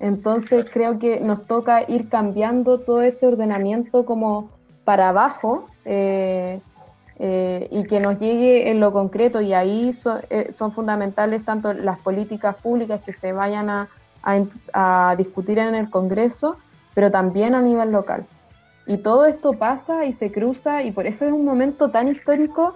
Entonces 0.00 0.64
creo 0.72 0.98
que 0.98 1.20
nos 1.20 1.46
toca 1.46 1.82
ir 1.90 2.08
cambiando 2.08 2.80
todo 2.80 3.02
ese 3.02 3.26
ordenamiento 3.26 4.06
como 4.06 4.61
para 4.84 5.10
abajo 5.10 5.68
eh, 5.84 6.60
eh, 7.18 7.68
y 7.70 7.84
que 7.84 8.00
nos 8.00 8.18
llegue 8.18 8.70
en 8.70 8.80
lo 8.80 8.92
concreto 8.92 9.40
y 9.40 9.52
ahí 9.52 9.92
eh, 10.30 10.52
son 10.52 10.72
fundamentales 10.72 11.44
tanto 11.44 11.72
las 11.72 11.98
políticas 12.00 12.56
públicas 12.56 13.00
que 13.04 13.12
se 13.12 13.32
vayan 13.32 13.70
a, 13.70 13.88
a, 14.72 15.14
discutir 15.16 15.58
en 15.58 15.74
el 15.74 15.90
Congreso, 15.90 16.56
pero 16.94 17.10
también 17.10 17.54
a 17.54 17.62
nivel 17.62 17.92
local. 17.92 18.26
Y 18.86 18.98
todo 18.98 19.26
esto 19.26 19.52
pasa 19.52 20.04
y 20.04 20.12
se 20.12 20.32
cruza 20.32 20.82
y 20.82 20.90
por 20.90 21.06
eso 21.06 21.24
es 21.24 21.32
un 21.32 21.44
momento 21.44 21.90
tan 21.90 22.08
histórico 22.08 22.74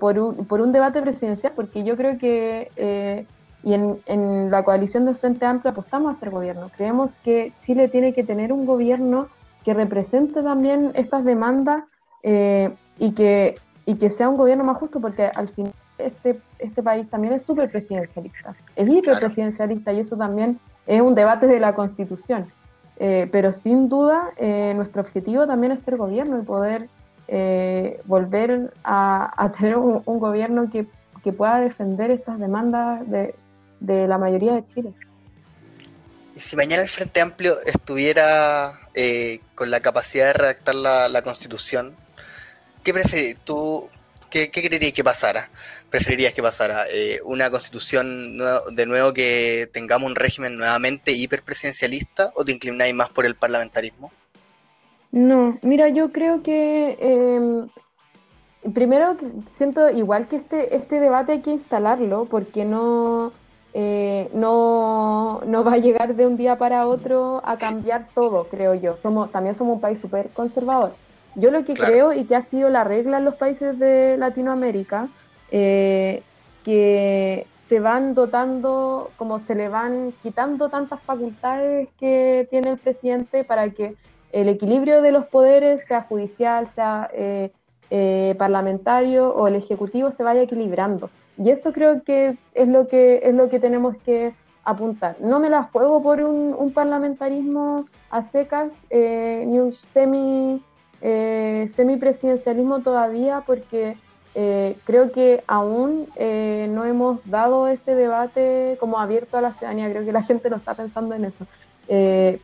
por, 0.00 0.18
un, 0.18 0.44
por, 0.46 0.60
un, 0.60 0.72
debate 0.72 1.00
presidencial, 1.00 1.52
porque 1.54 1.84
yo 1.84 1.96
creo 1.96 2.18
que 2.18 3.26
y 3.62 3.74
en, 3.74 4.00
en, 4.06 4.50
la 4.50 4.64
coalición 4.64 5.06
del 5.06 5.14
Frente 5.14 5.46
Amplio 5.46 5.70
apostamos 5.70 6.10
a 6.10 6.20
ser 6.20 6.30
gobierno. 6.30 6.70
Creemos 6.76 7.16
que 7.16 7.52
Chile 7.60 7.88
tiene 7.88 8.12
que 8.12 8.24
tener 8.24 8.52
un 8.52 8.66
gobierno 8.66 9.28
que 9.64 9.74
represente 9.74 10.42
también 10.42 10.92
estas 10.94 11.24
demandas 11.24 11.84
eh, 12.22 12.74
y, 12.98 13.12
que, 13.12 13.56
y 13.86 13.94
que 13.96 14.10
sea 14.10 14.28
un 14.28 14.36
gobierno 14.36 14.64
más 14.64 14.78
justo, 14.78 15.00
porque 15.00 15.26
al 15.26 15.48
final 15.48 15.72
este, 15.98 16.40
este 16.58 16.82
país 16.82 17.08
también 17.08 17.34
es 17.34 17.42
súper 17.42 17.70
presidencialista, 17.70 18.54
es 18.76 18.88
hiperpresidencialista 18.88 19.92
y 19.92 20.00
eso 20.00 20.16
también 20.16 20.58
es 20.86 21.00
un 21.00 21.14
debate 21.14 21.46
de 21.46 21.60
la 21.60 21.74
Constitución. 21.74 22.46
Eh, 22.98 23.28
pero 23.32 23.52
sin 23.52 23.88
duda, 23.88 24.30
eh, 24.36 24.74
nuestro 24.76 25.02
objetivo 25.02 25.46
también 25.46 25.72
es 25.72 25.82
ser 25.82 25.96
gobierno 25.96 26.38
y 26.38 26.42
poder 26.42 26.88
volver 28.04 28.74
a, 28.84 29.32
a 29.42 29.52
tener 29.52 29.78
un, 29.78 30.02
un 30.04 30.18
gobierno 30.18 30.68
que, 30.68 30.86
que, 31.24 31.32
pueda 31.32 31.60
defender 31.60 32.10
estas 32.10 32.38
demandas 32.38 33.08
de, 33.08 33.34
de 33.80 34.06
la 34.06 34.18
mayoría 34.18 34.52
de 34.52 34.66
Chile. 34.66 34.92
Y 36.34 36.40
si 36.40 36.56
mañana 36.56 36.82
el 36.82 36.88
Frente 36.88 37.20
Amplio 37.20 37.54
estuviera 37.66 38.80
eh, 38.94 39.40
con 39.54 39.70
la 39.70 39.80
capacidad 39.80 40.26
de 40.26 40.32
redactar 40.32 40.74
la, 40.74 41.22
Constitución, 41.22 41.94
¿qué 42.82 42.94
preferís? 42.94 43.36
¿Tú 43.44 43.90
qué, 44.30 44.50
qué 44.50 44.66
creerías 44.66 44.94
que 44.94 45.04
pasara? 45.04 45.50
¿Preferirías 45.90 46.32
que 46.32 46.42
pasara 46.42 46.86
eh, 46.88 47.20
una 47.24 47.50
Constitución 47.50 48.38
de 48.72 48.86
nuevo 48.86 49.12
que 49.12 49.68
tengamos 49.74 50.08
un 50.08 50.16
régimen 50.16 50.56
nuevamente 50.56 51.12
hiperpresidencialista 51.12 52.32
o 52.34 52.44
te 52.44 52.52
inclináis 52.52 52.94
más 52.94 53.10
por 53.10 53.26
el 53.26 53.34
parlamentarismo? 53.36 54.10
No, 55.10 55.58
mira, 55.60 55.90
yo 55.90 56.10
creo 56.12 56.42
que 56.42 56.96
em, 56.98 57.68
primero 58.72 59.18
siento 59.54 59.90
igual 59.90 60.28
que 60.28 60.36
este, 60.36 60.74
este 60.74 60.98
debate 60.98 61.32
hay 61.32 61.40
que 61.42 61.50
instalarlo 61.50 62.24
porque 62.24 62.64
no 62.64 63.34
eh, 63.74 64.28
no, 64.34 65.40
no, 65.46 65.64
va 65.64 65.74
a 65.74 65.78
llegar 65.78 66.14
de 66.14 66.26
un 66.26 66.36
día 66.36 66.58
para 66.58 66.86
otro 66.86 67.40
a 67.44 67.56
cambiar 67.56 68.08
todo, 68.14 68.44
creo 68.48 68.74
yo. 68.74 68.96
Somos, 69.02 69.30
también 69.32 69.54
somos 69.54 69.76
un 69.76 69.80
país 69.80 69.98
súper 69.98 70.28
conservador. 70.30 70.92
Yo 71.34 71.50
lo 71.50 71.64
que 71.64 71.72
creo 71.74 72.12
y 72.12 72.24
que 72.24 72.36
ha 72.36 72.42
sido 72.42 72.68
la 72.68 72.84
regla 72.84 73.18
en 73.18 73.24
los 73.24 73.36
países 73.36 73.78
de 73.78 74.16
Latinoamérica, 74.18 75.08
eh, 75.50 76.22
que 76.64 77.46
se 77.56 77.80
van 77.80 78.14
dotando, 78.14 79.10
como 79.16 79.38
se 79.38 79.54
le 79.54 79.68
van 79.68 80.12
quitando 80.22 80.68
tantas 80.68 81.00
facultades 81.00 81.88
que 81.98 82.46
tiene 82.50 82.70
el 82.70 82.78
presidente 82.78 83.44
para 83.44 83.70
que 83.70 83.96
el 84.32 84.48
equilibrio 84.50 85.00
de 85.00 85.12
los 85.12 85.26
poderes, 85.26 85.86
sea 85.86 86.02
judicial, 86.02 86.66
sea 86.66 87.10
eh, 87.14 88.34
parlamentario 88.38 89.34
o 89.34 89.48
el 89.48 89.54
ejecutivo, 89.54 90.12
se 90.12 90.22
vaya 90.22 90.42
equilibrando. 90.42 91.08
Y 91.38 91.50
eso 91.50 91.72
creo 91.72 92.02
que 92.02 92.36
es 92.54 92.68
lo 92.68 92.88
que, 92.88 93.20
es 93.24 93.34
lo 93.34 93.48
que 93.48 93.58
tenemos 93.58 93.96
que 94.04 94.34
apuntar. 94.64 95.16
No 95.20 95.38
me 95.40 95.50
la 95.50 95.64
juego 95.64 96.02
por 96.02 96.20
un, 96.22 96.72
parlamentarismo 96.72 97.86
a 98.10 98.22
secas, 98.22 98.84
eh, 98.90 99.44
ni 99.46 99.58
un 99.58 99.72
semi, 99.72 100.62
eh, 101.00 101.68
semipresidencialismo 101.74 102.80
todavía, 102.80 103.42
porque 103.46 103.96
eh, 104.34 104.76
creo 104.84 105.12
que 105.12 105.42
aún 105.46 106.08
eh, 106.16 106.68
no 106.70 106.84
hemos 106.84 107.18
dado 107.24 107.68
ese 107.68 107.94
debate 107.94 108.76
como 108.80 108.98
abierto 108.98 109.36
a 109.36 109.40
la 109.40 109.52
ciudadanía, 109.52 109.90
creo 109.90 110.04
que 110.04 110.12
la 110.12 110.22
gente 110.22 110.48
no 110.48 110.56
está 110.56 110.74
pensando 110.74 111.14
en 111.14 111.24
eso. 111.24 111.46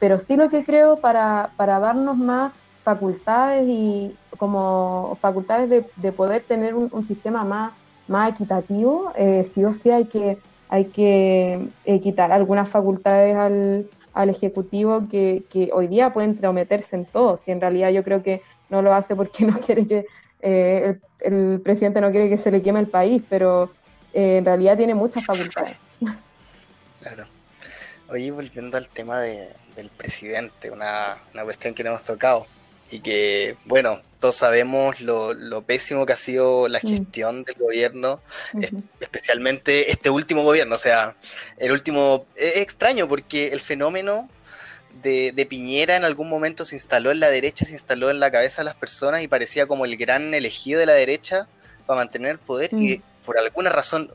pero 0.01 0.19
sí 0.19 0.37
lo 0.37 0.49
que 0.51 0.65
creo 0.65 0.97
para, 0.97 1.51
para 1.57 1.79
darnos 1.79 2.17
más 2.17 2.53
facultades 2.83 3.67
y 3.67 4.17
como 4.39 5.17
facultades 5.21 5.71
de, 5.71 5.87
de 5.97 6.13
poder 6.13 6.43
tener 6.43 6.75
un 6.75 7.05
sistema 7.05 7.45
más 7.45 7.73
más 8.09 8.31
equitativo, 8.31 9.13
eh, 9.17 9.45
sí 9.45 9.65
o 9.65 9.75
sí 9.75 9.91
hay 9.91 10.07
que, 10.07 10.39
hay 10.69 10.87
que 10.87 11.69
eh, 11.85 12.01
quitar 12.01 12.33
algunas 12.33 12.69
facultades 12.69 13.37
al, 13.37 13.89
al 14.15 14.31
Ejecutivo 14.31 15.09
que, 15.09 15.45
que, 15.51 15.71
hoy 15.73 15.87
día 15.87 16.13
pueden 16.13 16.31
entrometerse 16.31 16.97
en 16.97 17.05
todo. 17.05 17.37
Si 17.37 17.51
en 17.51 17.61
realidad 17.61 17.91
yo 17.91 18.03
creo 18.05 18.23
que 18.23 18.43
no 18.69 18.83
lo 18.83 18.93
hace 18.93 19.15
porque 19.15 19.45
no 19.47 19.59
quiere 19.61 19.87
que 19.87 20.07
eh, 20.41 20.99
el, 21.21 21.61
presidente 21.63 22.01
no 22.01 22.11
quiere 22.11 22.29
que 22.29 22.39
se 22.39 22.51
le 22.51 22.63
queme 22.63 22.81
el 22.81 22.89
país, 22.89 23.23
pero 23.29 23.71
en 24.13 24.45
realidad 24.45 24.77
tiene 24.77 24.95
muchas 24.95 25.25
facultades. 25.25 25.77
Claro. 27.01 27.27
Oye, 28.09 28.31
volviendo 28.31 28.77
al 28.77 28.89
tema 28.89 29.21
de, 29.21 29.51
del 29.77 29.91
presidente, 29.91 30.71
una, 30.71 31.19
una 31.35 31.45
cuestión 31.45 31.75
que 31.75 31.85
no 31.85 31.91
hemos 31.91 32.05
tocado 32.05 32.47
y 32.91 33.01
que, 33.01 33.57
bueno, 33.65 34.01
todos 34.21 34.37
sabemos 34.37 35.01
lo, 35.01 35.35
lo, 35.35 35.63
pésimo 35.63 36.05
que 36.07 36.13
ha 36.13 36.17
sido 36.17 36.69
la 36.69 36.81
mm. 36.83 36.89
gestión 36.89 37.45
del 37.45 37.55
gobierno, 37.57 38.21
especialmente 39.01 39.91
este 39.91 40.11
último 40.11 40.43
gobierno. 40.43 40.75
O 40.75 40.79
sea, 40.79 41.17
el 41.59 41.73
último. 41.73 42.27
Es 42.35 42.57
extraño 42.57 43.09
porque 43.09 43.49
el 43.49 43.61
fenómeno 43.61 44.29
de, 45.03 45.33
de, 45.33 45.47
Piñera 45.47 45.97
en 45.97 46.05
algún 46.05 46.29
momento 46.29 46.65
se 46.65 46.77
instaló 46.77 47.11
en 47.11 47.21
la 47.21 47.31
derecha, 47.31 47.65
se 47.65 47.73
instaló 47.73 48.11
en 48.11 48.21
la 48.21 48.31
cabeza 48.31 48.63
de 48.63 48.67
las 48.67 48.75
personas 48.75 49.23
y 49.23 49.29
parecía 49.29 49.67
como 49.67 49.85
el 49.85 49.97
gran 49.97 50.35
elegido 50.35 50.81
de 50.81 50.87
la 50.87 50.95
derecha 50.95 51.47
para 51.87 51.99
mantener 51.99 52.33
el 52.33 52.39
poder. 52.39 52.71
Y 52.73 53.03
por 53.25 53.39
alguna 53.39 53.71
razón, 53.71 54.11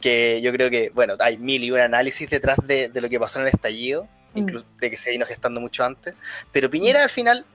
que 0.00 0.40
yo 0.42 0.52
creo 0.52 0.70
que, 0.70 0.90
bueno, 0.90 1.14
hay 1.20 1.38
mil 1.38 1.64
y 1.64 1.70
un 1.70 1.80
análisis 1.80 2.28
detrás 2.28 2.58
de, 2.64 2.88
de 2.88 3.00
lo 3.00 3.08
que 3.08 3.18
pasó 3.18 3.38
en 3.38 3.46
el 3.46 3.54
estallido, 3.54 4.08
mm. 4.34 4.38
incluso 4.38 4.66
de 4.78 4.90
que 4.90 4.96
se 4.96 5.10
vino 5.10 5.24
gestando 5.24 5.60
mucho 5.60 5.84
antes. 5.84 6.14
Pero 6.52 6.68
Piñera 6.68 7.02
al 7.02 7.10
final 7.10 7.46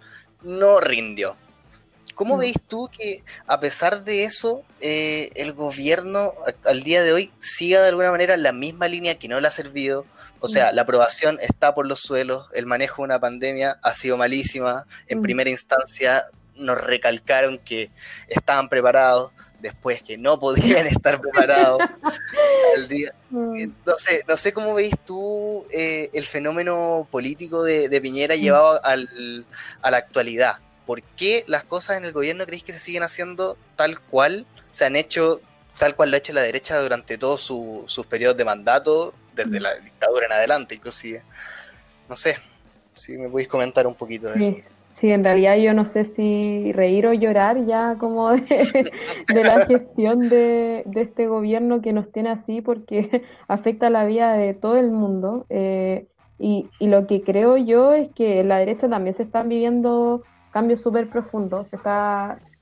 no 0.43 0.79
rindió 0.79 1.37
¿Cómo 2.15 2.37
mm. 2.37 2.39
veis 2.39 2.55
tú 2.67 2.89
que 2.95 3.23
a 3.47 3.59
pesar 3.59 4.03
de 4.03 4.23
eso 4.23 4.63
eh, 4.79 5.31
el 5.35 5.53
gobierno 5.53 6.33
al 6.65 6.83
día 6.83 7.03
de 7.03 7.13
hoy 7.13 7.31
siga 7.39 7.81
de 7.81 7.89
alguna 7.89 8.11
manera 8.11 8.37
la 8.37 8.51
misma 8.51 8.87
línea 8.87 9.17
que 9.17 9.27
no 9.27 9.39
le 9.39 9.47
ha 9.47 9.51
servido? 9.51 10.05
O 10.39 10.47
sea, 10.47 10.71
mm. 10.71 10.75
la 10.75 10.81
aprobación 10.83 11.39
está 11.41 11.73
por 11.73 11.87
los 11.87 11.99
suelos, 11.99 12.47
el 12.53 12.65
manejo 12.65 13.01
de 13.01 13.05
una 13.05 13.19
pandemia 13.19 13.79
ha 13.81 13.93
sido 13.93 14.17
malísima. 14.17 14.85
En 15.07 15.19
mm. 15.19 15.21
primera 15.21 15.49
instancia 15.49 16.25
nos 16.55 16.79
recalcaron 16.79 17.57
que 17.59 17.89
estaban 18.27 18.69
preparados, 18.69 19.31
después 19.63 20.03
que 20.03 20.17
no 20.17 20.39
podían 20.39 20.85
estar 20.85 21.19
preparados. 21.19 21.81
No, 23.29 23.97
sé, 23.97 24.23
no 24.27 24.37
sé 24.37 24.53
cómo 24.53 24.73
veis 24.73 24.93
tú 25.05 25.65
eh, 25.71 26.09
el 26.13 26.25
fenómeno 26.25 27.07
político 27.09 27.63
de, 27.63 28.01
Piñera 28.01 28.35
llevado 28.35 28.83
al, 28.83 29.45
a 29.81 29.89
la 29.89 29.97
actualidad 29.97 30.57
¿por 30.85 31.01
qué 31.01 31.43
las 31.47 31.63
cosas 31.63 31.97
en 31.97 32.05
el 32.05 32.11
gobierno 32.11 32.45
creéis 32.45 32.63
que 32.63 32.73
se 32.73 32.79
siguen 32.79 33.03
haciendo 33.03 33.57
tal 33.75 33.99
cual 33.99 34.45
se 34.69 34.85
han 34.85 34.95
hecho, 34.95 35.41
tal 35.77 35.95
cual 35.95 36.11
lo 36.11 36.15
ha 36.15 36.19
hecho 36.19 36.33
la 36.33 36.41
derecha 36.41 36.79
durante 36.79 37.17
todos 37.17 37.41
su, 37.41 37.83
sus 37.87 38.05
periodos 38.05 38.37
de 38.37 38.45
mandato, 38.45 39.13
desde 39.33 39.59
la 39.59 39.73
dictadura 39.75 40.25
en 40.25 40.33
adelante, 40.33 40.75
inclusive? 40.75 41.23
No 42.09 42.15
sé, 42.15 42.37
si 42.95 43.17
me 43.17 43.29
podéis 43.29 43.47
comentar 43.47 43.87
un 43.87 43.95
poquito 43.95 44.27
de 44.27 44.39
eso. 44.39 44.57
Sí, 44.93 45.11
en 45.11 45.23
realidad 45.23 45.57
yo 45.57 45.73
no 45.73 45.85
sé 45.85 46.05
si 46.05 46.71
reír 46.71 47.07
o 47.07 47.13
llorar 47.13 47.65
ya 47.65 47.97
como 47.97 48.31
de, 48.31 48.91
la 49.27 49.65
gestión 49.65 50.29
de, 50.29 50.85
este 50.95 51.27
gobierno 51.27 51.81
que 51.81 51.93
nos 51.93 52.11
tiene 52.11 52.29
así 52.29 52.61
porque 52.61 53.23
afecta 53.47 53.89
la 53.89 54.05
vida 54.05 54.33
de 54.33 54.53
todo 54.53 54.77
el 54.77 54.91
mundo. 54.91 55.45
Eh, 55.49 56.07
y, 56.39 56.69
y, 56.79 56.87
lo 56.87 57.07
que 57.07 57.21
creo 57.21 57.57
yo 57.57 57.93
es 57.93 58.09
que 58.09 58.39
en 58.39 58.49
la 58.49 58.57
derecha 58.57 58.89
también 58.89 59.13
se 59.13 59.23
están 59.23 59.49
viviendo 59.49 60.23
cambios 60.53 60.81
súper 60.81 61.09
profundos. 61.09 61.67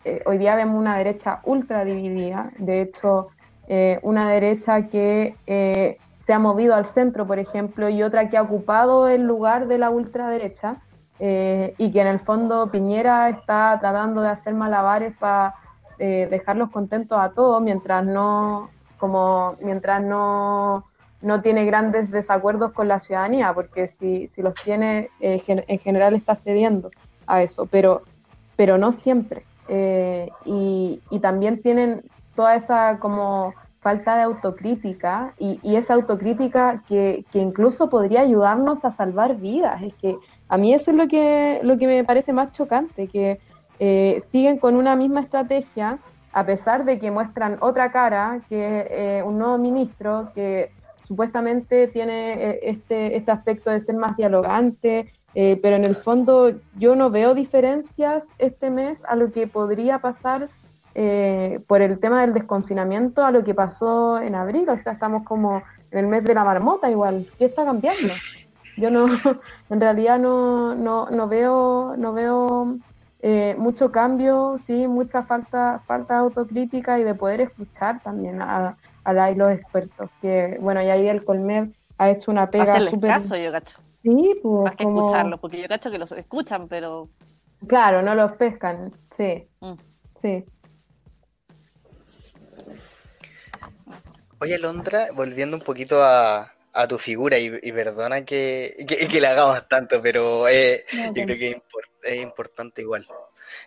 Eh, 0.04 0.24
hoy 0.26 0.38
día 0.39 0.56
vemos 0.56 0.80
una 0.80 0.98
derecha 0.98 1.41
ultra 1.44 1.86
dividida, 1.86 2.50
de 2.58 2.82
hecho, 2.82 3.28
eh, 3.67 4.00
una 4.02 4.30
derecha 4.32 4.88
que 4.88 5.36
eh, 5.46 5.98
se 6.17 6.34
ha 6.34 6.39
movido 6.39 6.74
al 6.74 6.88
centro, 6.88 7.28
por 7.28 7.38
ejemplo, 7.38 7.88
y 7.89 8.02
otra 8.02 8.30
que 8.30 8.38
ha 8.38 8.41
ocupado 8.41 9.08
el 9.08 9.24
lugar 9.24 9.67
de 9.67 9.78
la 9.78 9.91
ultraderecha, 9.91 10.78
y 11.24 11.92
que 11.92 12.02
en 12.02 12.08
el 12.08 12.20
fondo 12.20 12.72
Piñera 12.72 13.30
está 13.30 13.78
tratando 13.80 14.22
de 14.22 14.30
hacer 14.30 14.56
malabares 14.56 15.16
para 15.18 15.54
eh, 16.04 16.28
dejarlos 16.32 16.72
contentos 16.72 17.20
a 17.20 17.30
todos 17.30 17.62
mientras 17.62 18.04
no, 18.04 18.72
como 18.98 19.56
mientras 19.62 20.02
no, 20.02 20.84
no 21.22 21.42
tiene 21.44 21.64
grandes 21.64 22.10
desacuerdos 22.10 22.72
con 22.72 22.88
la 22.88 23.00
ciudadanía, 23.00 23.54
porque 23.54 23.88
si, 23.88 24.28
si 24.28 24.42
los 24.42 24.56
tiene, 24.56 25.10
eh, 25.20 25.44
en 25.48 25.78
general 25.78 26.16
está 26.16 26.36
cediendo 26.36 26.90
a 27.28 27.44
eso, 27.44 27.68
pero, 27.68 28.02
pero 28.56 28.80
no 28.80 28.94
siempre. 28.94 29.46
Eh, 29.68 30.28
y, 30.44 31.04
y, 31.12 31.20
también 31.20 31.62
tienen 31.62 32.02
toda 32.34 32.56
esa 32.56 32.98
como 32.98 33.54
falta 33.80 34.16
de 34.16 34.24
autocrítica 34.24 35.36
y, 35.38 35.60
y 35.62 35.76
esa 35.76 35.94
autocrítica 35.94 36.82
que, 36.88 37.26
que, 37.32 37.38
incluso 37.38 37.92
podría 37.92 38.22
ayudarnos 38.22 38.86
a 38.86 38.90
salvar 38.92 39.36
vidas. 39.36 39.84
Es 39.84 39.94
que 39.94 40.18
a 40.52 40.58
mí 40.58 40.74
eso 40.74 40.92
es 40.92 40.98
lo 40.98 41.08
que, 41.08 41.62
lo 41.64 41.78
que 41.78 41.88
me 41.88 42.04
parece 42.04 42.34
más 42.34 42.52
chocante, 42.52 43.08
que 43.08 43.40
eh, 43.80 44.18
siguen 44.20 44.58
con 44.58 44.76
una 44.76 44.98
misma 44.98 45.22
estrategia 45.22 45.98
a 46.34 46.46
pesar 46.46 46.84
de 46.84 47.00
que 47.00 47.10
muestran 47.10 47.58
otra 47.62 47.92
cara, 47.94 48.42
que 48.50 48.88
eh, 48.90 49.24
un 49.26 49.40
nuevo 49.40 49.58
ministro 49.58 50.32
que 50.36 50.72
supuestamente 51.08 51.88
tiene 51.88 52.34
eh, 52.34 52.60
este, 52.64 53.16
este 53.16 53.32
aspecto 53.32 53.70
de 53.70 53.80
ser 53.80 53.96
más 53.96 54.18
dialogante, 54.18 55.14
eh, 55.36 55.58
pero 55.62 55.78
en 55.78 55.86
el 55.86 55.96
fondo 55.96 56.52
yo 56.78 56.96
no 56.96 57.10
veo 57.10 57.34
diferencias 57.34 58.28
este 58.38 58.70
mes 58.70 59.06
a 59.06 59.16
lo 59.16 59.32
que 59.32 59.48
podría 59.48 60.00
pasar 60.00 60.50
eh, 60.96 61.62
por 61.68 61.82
el 61.82 61.98
tema 62.00 62.20
del 62.20 62.34
desconfinamiento 62.34 63.24
a 63.24 63.32
lo 63.32 63.46
que 63.46 63.54
pasó 63.54 64.20
en 64.20 64.36
abril, 64.36 64.68
o 64.68 64.78
sea, 64.78 64.92
estamos 64.92 65.24
como 65.24 65.64
en 65.92 66.00
el 66.00 66.08
mes 66.08 66.26
de 66.26 66.34
la 66.34 66.44
marmota 66.44 66.92
igual, 66.92 67.26
¿qué 67.38 67.46
está 67.46 67.64
cambiando? 67.64 68.14
Yo 68.78 68.90
no, 68.90 69.06
en 69.70 69.82
realidad 69.82 70.20
no, 70.20 70.76
no, 70.76 71.10
no 71.10 71.28
veo, 71.28 71.96
no 71.98 72.14
veo 72.14 72.78
eh, 73.22 73.56
mucho 73.58 73.92
cambio, 73.92 74.58
sí, 74.58 74.88
mucha 74.88 75.24
falta, 75.24 75.82
falta 75.86 76.16
de 76.16 76.20
autocrítica 76.22 77.00
y 77.00 77.04
de 77.04 77.14
poder 77.14 77.42
escuchar 77.42 78.02
también 78.02 78.42
a, 78.42 78.78
a 79.04 79.32
los 79.32 79.52
expertos. 79.52 80.10
Que 80.22 80.58
bueno, 80.60 80.82
y 80.82 80.90
ahí 80.90 81.08
el 81.08 81.24
Colmed 81.24 81.70
ha 81.98 82.10
hecho 82.10 82.32
una 82.32 82.50
pega 82.50 82.80
súper. 82.82 83.12
caso, 83.12 83.36
yo 83.38 83.52
cacho. 83.52 83.78
Sí, 83.86 84.40
pues. 84.42 84.64
Más 84.64 84.76
que 84.76 84.84
escucharlos, 84.84 85.40
porque 85.40 85.62
yo 85.62 85.68
cacho 85.68 85.92
que 85.92 86.00
los 86.00 86.12
escuchan, 86.12 86.68
pero. 86.68 87.10
Claro, 87.68 88.02
no 88.02 88.16
los 88.16 88.32
pescan, 88.34 88.92
sí. 89.16 89.48
Mm. 89.60 89.74
Sí. 90.16 90.44
Oye, 94.40 94.58
Londra, 94.58 95.10
volviendo 95.14 95.56
un 95.56 95.62
poquito 95.62 96.04
a, 96.04 96.52
a 96.74 96.88
tu 96.88 96.98
figura 96.98 97.38
y, 97.38 97.52
y 97.62 97.72
perdona 97.72 98.24
que, 98.24 98.76
que, 98.88 99.08
que, 99.08 99.22
le 99.22 99.28
hagamos 99.28 99.68
tanto, 99.68 100.02
pero 100.02 100.48
eh, 100.48 100.86
no, 100.94 101.06
yo 101.08 101.26
creo 101.26 101.38
que 101.38 101.48
es, 101.50 101.56
import, 101.56 101.90
es 102.04 102.22
importante 102.22 102.82
igual. 102.82 103.08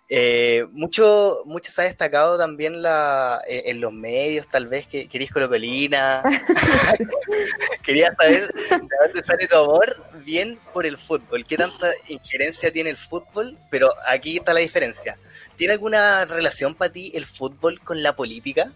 Eh, 0.09 0.67
mucho, 0.73 1.43
mucho 1.47 1.71
se 1.71 1.81
ha 1.81 1.85
destacado 1.85 2.37
también 2.37 2.83
la, 2.83 3.43
eh, 3.49 3.65
en 3.67 3.81
los 3.81 3.93
medios, 3.93 4.47
tal 4.51 4.67
vez, 4.67 4.87
que 4.87 5.09
querís 5.09 5.31
colocolina. 5.31 6.23
Quería 7.83 8.15
saber 8.15 8.53
de 8.53 8.69
dónde 8.71 9.25
sale 9.25 9.47
tu 9.47 9.57
amor 9.57 9.97
bien 10.25 10.59
por 10.73 10.87
el 10.87 10.99
fútbol. 10.99 11.47
¿Qué 11.47 11.57
tanta 11.57 11.91
injerencia 12.09 12.73
tiene 12.73 12.91
el 12.91 12.97
fútbol? 12.97 13.59
Pero 13.71 13.91
aquí 14.07 14.37
está 14.37 14.53
la 14.53 14.61
diferencia. 14.61 15.19
¿Tiene 15.57 15.75
alguna 15.75 16.25
relación 16.25 16.75
para 16.75 16.93
ti 16.93 17.13
el 17.15 17.27
fútbol 17.27 17.81
con 17.81 18.03
la 18.03 18.15
política? 18.15 18.73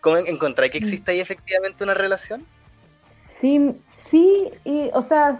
¿Cómo 0.00 0.18
encontrar 0.18 0.70
que 0.70 0.78
existe 0.78 1.12
ahí 1.12 1.20
efectivamente 1.20 1.84
una 1.84 1.94
relación? 1.94 2.46
Sí, 3.40 3.76
sí, 3.86 4.50
y, 4.64 4.90
o 4.94 5.02
sea, 5.02 5.36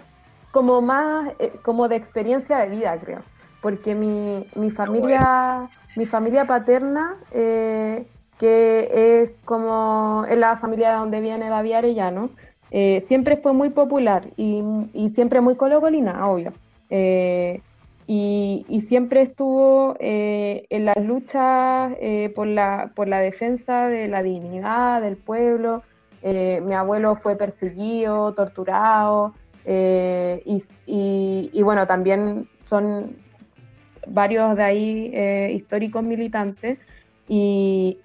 como 0.51 0.83
más, 0.83 1.33
eh, 1.39 1.53
como 1.63 1.89
de 1.89 1.97
experiencia 1.97 2.59
de 2.59 2.69
vida, 2.69 2.99
creo. 2.99 3.21
Porque 3.63 3.95
mi, 3.95 4.47
mi 4.55 4.71
familia, 4.71 5.69
mi 5.97 6.07
familia 6.07 6.47
paterna, 6.47 7.17
eh, 7.33 8.07
que 8.39 9.23
es 9.23 9.31
como 9.45 10.25
es 10.29 10.39
la 10.39 10.57
familia 10.59 10.91
de 10.91 10.97
donde 10.97 11.21
viene 11.21 11.49
David 11.49 11.73
Arellano, 11.73 12.31
eh, 12.71 13.01
siempre 13.01 13.37
fue 13.37 13.55
muy 13.55 13.71
popular 13.71 14.29
y, 14.37 14.63
y 14.93 15.09
siempre 15.11 15.41
muy 15.41 15.57
colocolina, 15.57 16.29
obvio. 16.29 16.53
Y, 18.09 18.65
y, 18.69 18.81
siempre 18.83 19.23
estuvo 19.23 19.97
en 19.99 20.85
las 20.85 20.99
luchas 20.99 21.93
por, 22.37 22.47
la, 22.47 22.93
por 22.95 23.09
la 23.09 23.19
defensa 23.19 23.89
de 23.89 24.07
la 24.07 24.23
dignidad 24.23 25.03
del 25.03 25.17
pueblo, 25.17 25.83
eh, 26.29 26.61
mi 26.65 26.75
abuelo 26.75 27.15
fue 27.15 27.37
perseguido, 27.37 28.35
torturado, 28.35 29.33
eh, 29.65 30.43
y, 30.85 31.63
bueno, 31.63 31.87
también 31.87 32.49
son 32.65 33.15
varios 34.09 34.57
de 34.57 34.63
ahí 34.65 35.11
eh, 35.15 35.53
históricos 35.55 36.03
militantes, 36.03 36.79
y, 37.29 38.01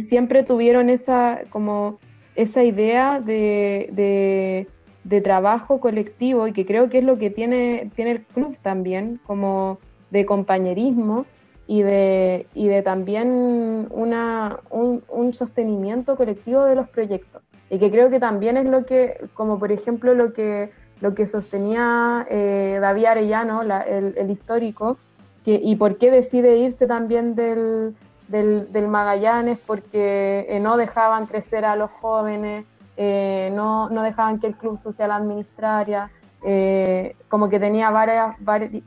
siempre 0.00 0.42
tuvieron 0.42 0.88
esa, 0.88 1.42
como 1.50 1.98
esa 2.34 2.64
idea 2.64 3.20
de, 3.20 3.90
de, 3.92 4.68
de, 5.04 5.20
trabajo 5.20 5.78
colectivo, 5.78 6.46
y 6.46 6.54
que 6.54 6.64
creo 6.64 6.88
que 6.88 6.98
es 6.98 7.04
lo 7.04 7.18
que 7.18 7.28
tiene, 7.28 7.90
tiene 7.94 8.12
el 8.12 8.22
club 8.22 8.56
también, 8.62 9.20
como 9.26 9.80
de 10.10 10.24
compañerismo, 10.24 11.26
y 11.66 11.82
de, 11.82 12.46
y 12.54 12.68
de 12.68 12.80
también 12.80 13.86
una, 13.90 14.60
un, 14.70 15.04
un 15.08 15.34
sostenimiento 15.34 16.16
colectivo 16.16 16.64
de 16.64 16.74
los 16.74 16.88
proyectos 16.88 17.42
y 17.70 17.78
que 17.78 17.90
creo 17.90 18.10
que 18.10 18.20
también 18.20 18.56
es 18.56 18.66
lo 18.66 18.84
que, 18.84 19.28
como 19.34 19.58
por 19.58 19.72
ejemplo 19.72 20.14
lo 20.14 20.32
que, 20.32 20.70
lo 21.00 21.14
que 21.14 21.26
sostenía 21.26 22.26
eh, 22.30 22.78
David 22.80 23.06
Arellano, 23.06 23.62
la, 23.62 23.80
el, 23.80 24.14
el, 24.16 24.30
histórico, 24.30 24.98
que, 25.44 25.60
y 25.62 25.76
por 25.76 25.98
qué 25.98 26.10
decide 26.10 26.56
irse 26.58 26.86
también 26.86 27.34
del, 27.34 27.94
del, 28.28 28.72
del 28.72 28.88
Magallanes, 28.88 29.58
porque 29.66 30.46
eh, 30.48 30.60
no 30.60 30.76
dejaban 30.76 31.26
crecer 31.26 31.64
a 31.64 31.76
los 31.76 31.90
jóvenes, 31.90 32.64
eh, 32.96 33.50
no, 33.54 33.90
no, 33.90 34.02
dejaban 34.02 34.40
que 34.40 34.46
el 34.46 34.54
Club 34.56 34.76
Social 34.76 35.10
administrara, 35.10 36.10
eh, 36.44 37.14
como 37.28 37.48
que 37.48 37.60
tenía 37.60 37.90
varias, 37.90 38.36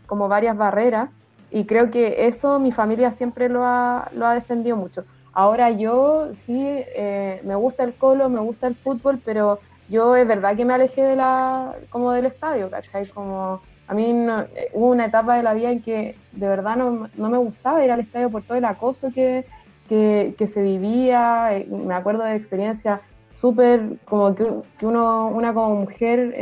como 0.06 0.28
varias 0.28 0.58
barreras, 0.58 1.10
y 1.52 1.66
creo 1.66 1.90
que 1.92 2.28
eso 2.28 2.60
mi 2.60 2.72
familia 2.72 3.12
siempre 3.12 3.50
lo 3.50 3.66
ha, 3.66 4.10
lo 4.14 4.26
ha 4.26 4.34
defendido 4.34 4.78
mucho. 4.78 5.04
Ahora 5.34 5.72
yo 5.72 6.34
sí, 6.34 6.60
eh, 6.60 7.42
me 7.44 7.56
gusta 7.56 7.84
el 7.84 7.94
colo, 7.94 8.30
me 8.30 8.40
gusta 8.40 8.68
el 8.68 8.76
fútbol, 8.76 9.20
pero 9.24 9.60
yo 9.88 10.16
es 10.16 10.28
verdad 10.28 10.56
que 10.56 10.66
me 10.66 10.74
alejé 10.74 11.04
de 11.04 11.16
la, 11.16 11.76
como 11.90 12.12
del 12.12 12.26
estadio, 12.26 12.70
¿cachai? 12.70 13.08
Como 13.08 13.62
a 13.88 13.94
mí 13.94 14.10
eh, 14.10 14.70
hubo 14.74 14.88
una 14.88 15.06
etapa 15.06 15.36
de 15.38 15.44
la 15.44 15.54
vida 15.54 15.72
en 15.72 15.82
que 15.82 16.16
de 16.32 16.48
verdad 16.48 16.76
no, 16.76 17.10
no 17.16 17.30
me 17.30 17.38
gustaba 17.38 17.84
ir 17.84 17.92
al 17.92 18.00
estadio 18.00 18.30
por 18.30 18.44
todo 18.44 18.58
el 18.58 18.66
acoso 18.66 19.12
que, 19.14 19.46
que, 19.88 20.48
se 20.48 20.62
vivía, 20.62 21.56
eh, 21.56 21.68
me 21.70 21.94
acuerdo 21.94 22.24
de 22.24 22.36
experiencias 22.36 23.02
súper, 23.32 23.98
como 24.06 24.36
que, 24.36 24.46
que, 24.78 24.86
uno, 24.86 25.28
una 25.28 25.54
como 25.54 25.76
mujer 25.76 26.36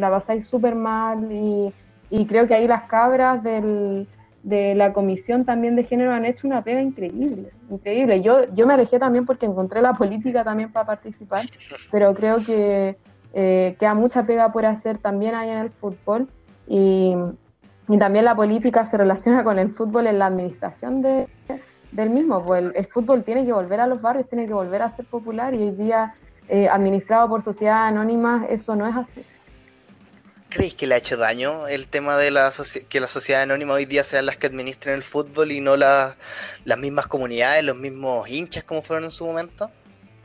la 0.00 0.10
pasáis 0.10 0.46
súper 0.46 0.74
mal 0.74 1.30
y 1.30 2.26
creo 2.26 2.46
que 2.46 2.54
ahí 2.54 2.66
las 2.66 2.84
cabras 2.84 3.42
del 3.42 4.06
de 4.42 4.74
la 4.74 4.92
comisión 4.92 5.44
también 5.44 5.76
de 5.76 5.84
género 5.84 6.12
han 6.12 6.24
hecho 6.24 6.46
una 6.46 6.62
pega 6.62 6.80
increíble, 6.82 7.50
increíble. 7.70 8.22
Yo, 8.22 8.52
yo 8.54 8.66
me 8.66 8.74
alejé 8.74 8.98
también 8.98 9.24
porque 9.24 9.46
encontré 9.46 9.80
la 9.80 9.94
política 9.94 10.42
también 10.42 10.72
para 10.72 10.86
participar, 10.86 11.44
pero 11.90 12.12
creo 12.14 12.44
que 12.44 12.96
eh, 13.34 13.76
queda 13.78 13.94
mucha 13.94 14.26
pega 14.26 14.52
por 14.52 14.66
hacer 14.66 14.98
también 14.98 15.34
ahí 15.34 15.50
en 15.50 15.58
el 15.58 15.70
fútbol 15.70 16.28
y, 16.66 17.14
y, 17.88 17.98
también 17.98 18.24
la 18.24 18.34
política 18.34 18.84
se 18.84 18.96
relaciona 18.96 19.44
con 19.44 19.58
el 19.58 19.70
fútbol 19.70 20.06
en 20.06 20.18
la 20.18 20.26
administración 20.26 21.02
de, 21.02 21.28
del 21.92 22.10
mismo. 22.10 22.42
Pues 22.42 22.64
el, 22.74 22.86
fútbol 22.86 23.22
tiene 23.22 23.44
que 23.44 23.52
volver 23.52 23.80
a 23.80 23.86
los 23.86 24.02
barrios, 24.02 24.28
tiene 24.28 24.46
que 24.46 24.54
volver 24.54 24.82
a 24.82 24.90
ser 24.90 25.06
popular 25.06 25.54
y 25.54 25.62
hoy 25.62 25.70
día 25.70 26.14
eh, 26.48 26.68
administrado 26.68 27.28
por 27.28 27.42
sociedades 27.42 27.92
anónimas 27.92 28.46
eso 28.50 28.74
no 28.74 28.86
es 28.86 28.96
así. 28.96 29.24
¿Creéis 30.52 30.74
que 30.74 30.86
le 30.86 30.94
ha 30.94 30.98
hecho 30.98 31.16
daño 31.16 31.66
el 31.66 31.88
tema 31.88 32.18
de 32.18 32.30
la 32.30 32.52
que 32.90 33.00
la 33.00 33.06
sociedad 33.06 33.42
anónima 33.42 33.72
hoy 33.72 33.86
día 33.86 34.04
sean 34.04 34.26
las 34.26 34.36
que 34.36 34.46
administren 34.46 34.94
el 34.94 35.02
fútbol 35.02 35.50
y 35.50 35.62
no 35.62 35.78
la, 35.78 36.16
las 36.66 36.78
mismas 36.78 37.06
comunidades, 37.06 37.64
los 37.64 37.76
mismos 37.76 38.28
hinchas 38.28 38.62
como 38.62 38.82
fueron 38.82 39.04
en 39.04 39.10
su 39.10 39.24
momento? 39.24 39.70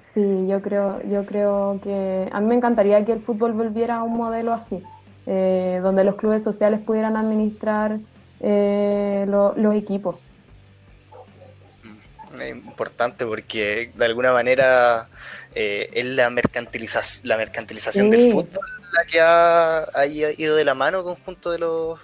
Sí, 0.02 0.46
yo 0.46 0.62
creo, 0.62 1.02
yo 1.10 1.26
creo 1.26 1.80
que 1.82 2.28
a 2.30 2.42
mí 2.42 2.46
me 2.46 2.56
encantaría 2.56 3.06
que 3.06 3.14
el 3.14 3.22
fútbol 3.22 3.54
volviera 3.54 3.98
a 3.98 4.04
un 4.04 4.18
modelo 4.18 4.52
así, 4.52 4.84
eh, 5.28 5.80
donde 5.82 6.04
los 6.04 6.16
clubes 6.16 6.44
sociales 6.44 6.82
pudieran 6.86 7.16
administrar 7.16 7.98
eh, 8.42 9.24
lo, 9.30 9.54
los 9.56 9.76
equipos. 9.76 10.18
Mm, 11.84 12.42
es 12.42 12.50
importante 12.52 13.26
porque 13.26 13.92
de 13.96 14.06
alguna 14.06 14.34
manera 14.34 15.08
eh, 15.56 15.90
es 15.94 16.06
la, 16.06 16.30
mercantiliza 16.30 17.02
la 17.24 17.38
mercantilización 17.38 18.12
sí. 18.12 18.12
del 18.12 18.32
fútbol 18.34 18.77
la 18.94 19.06
que 19.06 19.20
ha, 19.20 19.88
ha, 19.94 20.06
ido 20.06 20.56
de 20.56 20.66
la 20.66 20.74
mano 20.74 21.04
conjunto 21.04 21.52
de 21.52 21.60
los 21.60 22.00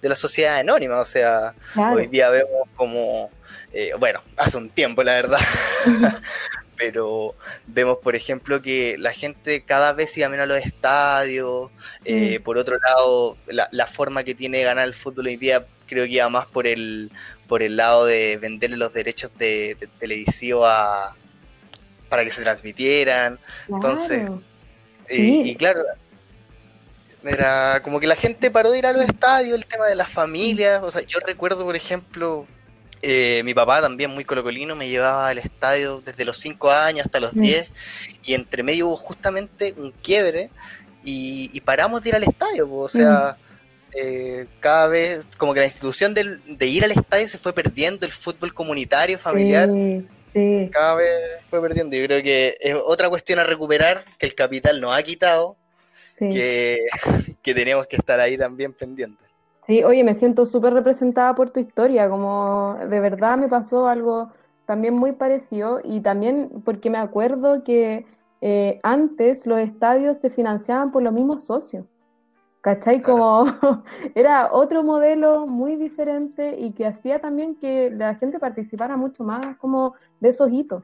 de 0.00 0.08
la 0.08 0.14
sociedad 0.14 0.56
anónima, 0.58 1.00
o 1.00 1.04
sea, 1.04 1.54
claro. 1.72 1.96
hoy 1.96 2.08
día 2.08 2.28
vemos 2.28 2.68
como, 2.76 3.30
eh, 3.72 3.92
bueno, 3.98 4.20
hace 4.36 4.58
un 4.58 4.68
tiempo 4.68 5.02
la 5.02 5.12
verdad, 5.12 5.40
pero 6.76 7.34
vemos 7.66 7.98
por 8.02 8.14
ejemplo 8.14 8.60
que 8.60 8.96
la 8.98 9.14
gente 9.14 9.62
cada 9.62 9.94
vez 9.94 10.14
iba 10.18 10.28
menos 10.28 10.44
a 10.44 10.46
los 10.46 10.58
estadios, 10.58 11.70
eh, 12.04 12.38
mm. 12.38 12.42
por 12.42 12.58
otro 12.58 12.76
lado, 12.78 13.38
la, 13.46 13.68
la, 13.72 13.86
forma 13.86 14.24
que 14.24 14.34
tiene 14.34 14.58
de 14.58 14.64
ganar 14.64 14.86
el 14.86 14.94
fútbol 14.94 15.28
hoy 15.28 15.36
día 15.36 15.64
creo 15.86 16.04
que 16.04 16.12
iba 16.12 16.28
más 16.28 16.46
por 16.46 16.66
el 16.66 17.10
por 17.46 17.62
el 17.62 17.76
lado 17.76 18.04
de 18.04 18.36
venderle 18.36 18.76
los 18.76 18.92
derechos 18.92 19.30
de, 19.38 19.76
de 19.78 19.86
televisivo 19.86 20.66
a, 20.66 21.14
para 22.08 22.24
que 22.24 22.30
se 22.30 22.42
transmitieran. 22.42 23.38
Entonces, 23.68 24.30
y, 25.10 25.54
claro, 25.56 25.82
era 27.24 27.80
como 27.82 28.00
que 28.00 28.06
la 28.06 28.16
gente 28.16 28.50
paró 28.50 28.70
de 28.70 28.78
ir 28.78 28.86
a 28.86 28.92
los 28.92 29.02
estadios, 29.02 29.54
el 29.56 29.66
tema 29.66 29.86
de 29.86 29.94
las 29.96 30.08
familias. 30.08 30.80
O 30.82 30.90
sea, 30.90 31.02
yo 31.02 31.20
recuerdo, 31.20 31.64
por 31.64 31.76
ejemplo, 31.76 32.46
eh, 33.02 33.42
mi 33.44 33.52
papá 33.54 33.80
también 33.82 34.10
muy 34.10 34.24
colocolino 34.24 34.74
me 34.76 34.88
llevaba 34.88 35.28
al 35.28 35.38
estadio 35.38 36.00
desde 36.04 36.24
los 36.24 36.38
5 36.38 36.70
años 36.70 37.06
hasta 37.06 37.20
los 37.20 37.34
Mm. 37.34 37.40
10 37.40 37.70
y 38.24 38.34
entre 38.34 38.62
medio 38.62 38.88
hubo 38.88 38.96
justamente 38.96 39.74
un 39.76 39.90
quiebre 39.92 40.50
y, 41.04 41.50
y 41.52 41.60
paramos 41.60 42.02
de 42.02 42.08
ir 42.10 42.14
al 42.16 42.22
estadio. 42.24 42.68
po, 42.68 42.78
O 42.80 42.88
sea, 42.88 43.36
eh, 43.94 44.46
cada 44.60 44.88
vez 44.88 45.20
como 45.38 45.54
que 45.54 45.60
la 45.60 45.66
institución 45.66 46.14
del- 46.14 46.40
de 46.58 46.66
ir 46.66 46.82
al 46.84 46.90
estadio 46.92 47.28
se 47.28 47.38
fue 47.38 47.52
perdiendo, 47.52 48.04
el 48.06 48.12
fútbol 48.12 48.52
comunitario, 48.54 49.18
familiar 49.18 49.68
Sí, 49.68 50.06
sí. 50.32 50.70
cada 50.72 50.94
vez 50.96 51.08
fue 51.50 51.60
perdiendo. 51.60 51.94
Yo 51.96 52.04
creo 52.06 52.22
que 52.22 52.56
es 52.60 52.74
otra 52.84 53.08
cuestión 53.08 53.38
a 53.38 53.44
recuperar 53.44 54.02
que 54.18 54.26
el 54.26 54.34
capital 54.34 54.80
nos 54.80 54.96
ha 54.96 55.02
quitado, 55.02 55.56
sí. 56.16 56.30
que, 56.30 56.86
que 57.42 57.54
tenemos 57.54 57.86
que 57.86 57.96
estar 57.96 58.18
ahí 58.20 58.36
también 58.36 58.72
pendientes. 58.72 59.24
Sí, 59.66 59.82
oye, 59.82 60.04
me 60.04 60.14
siento 60.14 60.44
súper 60.44 60.74
representada 60.74 61.34
por 61.34 61.50
tu 61.50 61.58
historia, 61.58 62.08
como 62.10 62.76
de 62.88 63.00
verdad 63.00 63.38
me 63.38 63.48
pasó 63.48 63.88
algo 63.88 64.30
también 64.66 64.94
muy 64.94 65.12
parecido 65.12 65.80
y 65.82 66.00
también 66.00 66.62
porque 66.64 66.90
me 66.90 66.98
acuerdo 66.98 67.64
que 67.64 68.06
eh, 68.42 68.78
antes 68.82 69.46
los 69.46 69.58
estadios 69.58 70.18
se 70.18 70.28
financiaban 70.28 70.92
por 70.92 71.02
los 71.02 71.14
mismos 71.14 71.44
socios, 71.44 71.86
¿cachai? 72.60 73.00
Como 73.00 73.46
era 74.14 74.52
otro 74.52 74.82
modelo 74.82 75.46
muy 75.46 75.76
diferente 75.76 76.56
y 76.58 76.72
que 76.72 76.86
hacía 76.86 77.20
también 77.20 77.54
que 77.54 77.90
la 77.90 78.16
gente 78.16 78.38
participara 78.38 78.98
mucho 78.98 79.24
más 79.24 79.56
como 79.56 79.94
de 80.20 80.28
esos 80.28 80.50
hitos. 80.52 80.82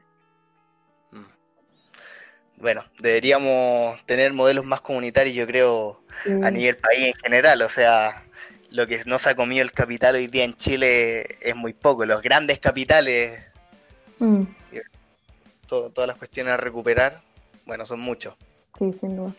Bueno, 2.61 2.85
deberíamos 2.99 4.03
tener 4.05 4.33
modelos 4.33 4.65
más 4.65 4.81
comunitarios, 4.81 5.35
yo 5.35 5.47
creo, 5.47 6.01
Sí. 6.23 6.31
a 6.43 6.51
nivel 6.51 6.77
país 6.77 7.07
en 7.07 7.13
general. 7.15 7.61
O 7.63 7.69
sea, 7.69 8.23
lo 8.69 8.85
que 8.85 9.03
no 9.05 9.17
se 9.17 9.29
ha 9.29 9.35
comido 9.35 9.63
el 9.63 9.71
capital 9.71 10.15
hoy 10.15 10.27
día 10.27 10.43
en 10.43 10.55
Chile 10.55 11.25
es 11.41 11.55
muy 11.55 11.73
poco. 11.73 12.05
Los 12.05 12.21
grandes 12.21 12.59
capitales, 12.59 13.39
Mm, 14.19 14.43
to- 15.67 15.89
todas 15.89 16.07
las 16.07 16.17
cuestiones 16.17 16.53
a 16.53 16.57
recuperar, 16.57 17.21
bueno, 17.65 17.85
son 17.87 17.99
muchos. 18.01 18.35
sí, 18.77 18.93
sin 18.93 19.15
duda. 19.15 19.33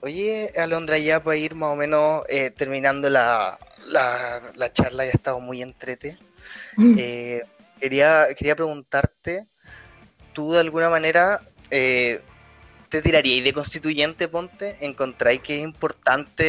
Oye, 0.00 0.50
Alondra, 0.56 0.98
ya 0.98 1.22
para 1.22 1.36
ir 1.36 1.54
más 1.54 1.70
o 1.70 1.76
menos 1.76 2.22
eh, 2.28 2.50
terminando 2.50 3.08
la, 3.08 3.56
la, 3.86 4.40
la 4.56 4.72
charla, 4.72 5.04
ya 5.04 5.10
ha 5.12 5.14
estado 5.14 5.38
muy 5.40 5.62
entrete. 5.62 6.18
Eh, 6.98 7.42
quería, 7.80 8.26
quería 8.36 8.56
preguntarte, 8.56 9.46
¿tú 10.32 10.52
de 10.52 10.60
alguna 10.60 10.88
manera 10.88 11.40
eh, 11.70 12.20
te 12.88 13.00
tirarías 13.02 13.44
de 13.44 13.52
constituyente, 13.52 14.28
ponte? 14.28 14.76
¿Encontráis 14.80 15.40
que 15.40 15.56
es 15.56 15.62
importante 15.62 16.42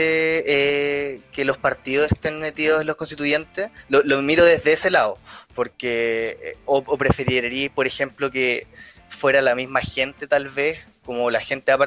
eh, 0.46 1.22
que 1.32 1.46
los 1.46 1.58
partidos 1.58 2.12
estén 2.12 2.39
metidos 2.39 2.82
en 2.82 2.88
los 2.88 2.96
constituyentes? 2.98 3.69
Lo, 3.89 4.04
lo 4.04 4.22
miro 4.22 4.43
desde 4.43 4.74
ese 4.74 4.91
lado, 4.91 5.17
porque 5.56 6.38
eh, 6.41 6.58
o, 6.65 6.84
o 6.86 6.98
preferiríais, 6.98 7.72
por 7.72 7.88
ejemplo, 7.88 8.30
que 8.30 8.67
fuera 9.10 9.41
la 9.41 9.56
misma 9.56 9.82
gente 9.82 10.28
tal 10.28 10.50
vez, 10.50 10.80
como 11.06 11.30
la 11.32 11.39
gente 11.39 11.72
a 11.72 11.78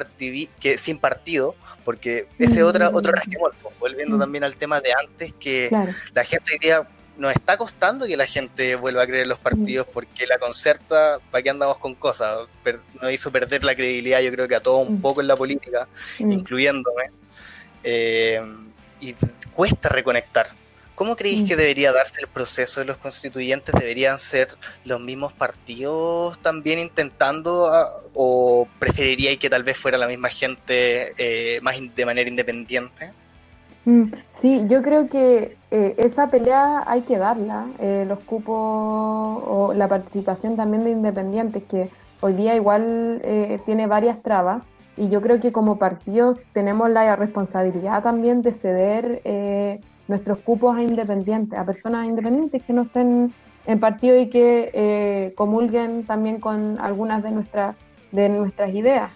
que 0.59 0.77
sin 0.77 0.97
partido, 0.99 1.55
porque 1.85 2.27
ese 2.39 2.57
es 2.57 2.63
otra, 2.63 2.89
otro 2.89 3.11
rasquemol, 3.11 3.53
pues, 3.61 3.77
volviendo 3.79 4.17
Mm. 4.17 4.19
también 4.19 4.43
al 4.43 4.57
tema 4.57 4.81
de 4.81 4.91
antes, 4.93 5.33
que 5.39 5.67
Claro. 5.69 5.91
la 6.13 6.23
gente 6.23 6.53
hoy 6.53 6.59
día 6.59 6.87
nos 7.17 7.33
está 7.33 7.57
costando 7.57 8.05
que 8.05 8.15
la 8.15 8.27
gente 8.27 8.75
vuelva 8.75 9.03
a 9.03 9.07
creer 9.07 9.23
en 9.23 9.29
los 9.29 9.39
partidos 9.39 9.87
porque 9.91 10.27
la 10.27 10.37
concerta, 10.37 11.19
¿para 11.31 11.41
qué 11.41 11.49
andamos 11.49 11.77
con 11.79 11.95
cosas? 11.95 12.47
Per- 12.63 12.79
nos 13.01 13.11
hizo 13.11 13.31
perder 13.31 13.63
la 13.63 13.75
credibilidad, 13.75 14.19
yo 14.21 14.31
creo 14.31 14.47
que 14.47 14.55
a 14.55 14.59
todos 14.61 14.87
un 14.87 14.95
Mm. 14.99 15.01
poco 15.01 15.21
en 15.21 15.27
la 15.27 15.35
política, 15.35 15.87
Mm. 16.19 16.31
incluyéndome. 16.31 17.03
Eh, 17.83 18.41
y 19.01 19.15
cuesta 19.53 19.89
reconectar. 19.89 20.47
¿Cómo 20.95 21.15
creéis 21.15 21.41
Mm. 21.43 21.47
que 21.47 21.55
debería 21.55 21.91
darse 21.91 22.19
el 22.21 22.27
proceso 22.27 22.79
de 22.79 22.87
los 22.87 22.97
constituyentes? 22.97 23.73
¿Deberían 23.79 24.17
ser 24.17 24.47
los 24.83 24.99
mismos 24.99 25.31
partidos 25.31 26.41
también 26.41 26.79
intentando 26.79 27.67
a- 27.67 28.01
o 28.15 28.67
preferiríais 28.79 29.37
que 29.37 29.49
tal 29.49 29.63
vez 29.63 29.77
fuera 29.77 29.97
la 29.97 30.07
misma 30.07 30.29
gente 30.29 31.13
eh, 31.17 31.59
más 31.61 31.75
de 31.95 32.05
manera 32.05 32.27
independiente? 32.29 33.11
Mm, 33.87 34.11
Sí, 34.33 34.65
yo 34.67 34.81
creo 34.83 35.07
que 35.07 35.55
eh, 35.71 35.95
esa 35.97 36.27
pelea 36.29 36.83
hay 36.85 37.01
que 37.03 37.17
darla, 37.17 37.67
eh, 37.79 38.05
los 38.07 38.19
cupos 38.19 38.53
o 38.53 39.73
la 39.75 39.87
participación 39.87 40.57
también 40.57 40.83
de 40.83 40.91
independientes, 40.91 41.63
que 41.63 41.89
hoy 42.19 42.33
día 42.33 42.53
igual 42.55 43.21
eh, 43.23 43.59
tiene 43.65 43.87
varias 43.87 44.21
trabas, 44.21 44.61
y 44.97 45.07
yo 45.09 45.21
creo 45.21 45.39
que 45.39 45.53
como 45.53 45.77
partidos 45.77 46.37
tenemos 46.53 46.89
la 46.89 47.15
responsabilidad 47.15 48.03
también 48.03 48.41
de 48.41 48.53
ceder 48.53 49.21
eh, 49.23 49.79
nuestros 50.09 50.39
cupos 50.39 50.75
a 50.75 50.83
independientes, 50.83 51.57
a 51.57 51.63
personas 51.63 52.07
independientes 52.07 52.61
que 52.63 52.73
no 52.73 52.81
estén 52.83 53.33
en 53.65 53.79
partido 53.79 54.19
y 54.19 54.27
que 54.27 54.69
eh, 54.73 55.33
comulguen 55.35 56.03
también 56.05 56.39
con 56.41 56.77
algunas 56.79 57.23
de, 57.23 57.31
nuestras 57.31 57.75
de 58.11 58.29
nuestras 58.29 58.73
ideas. 58.73 59.11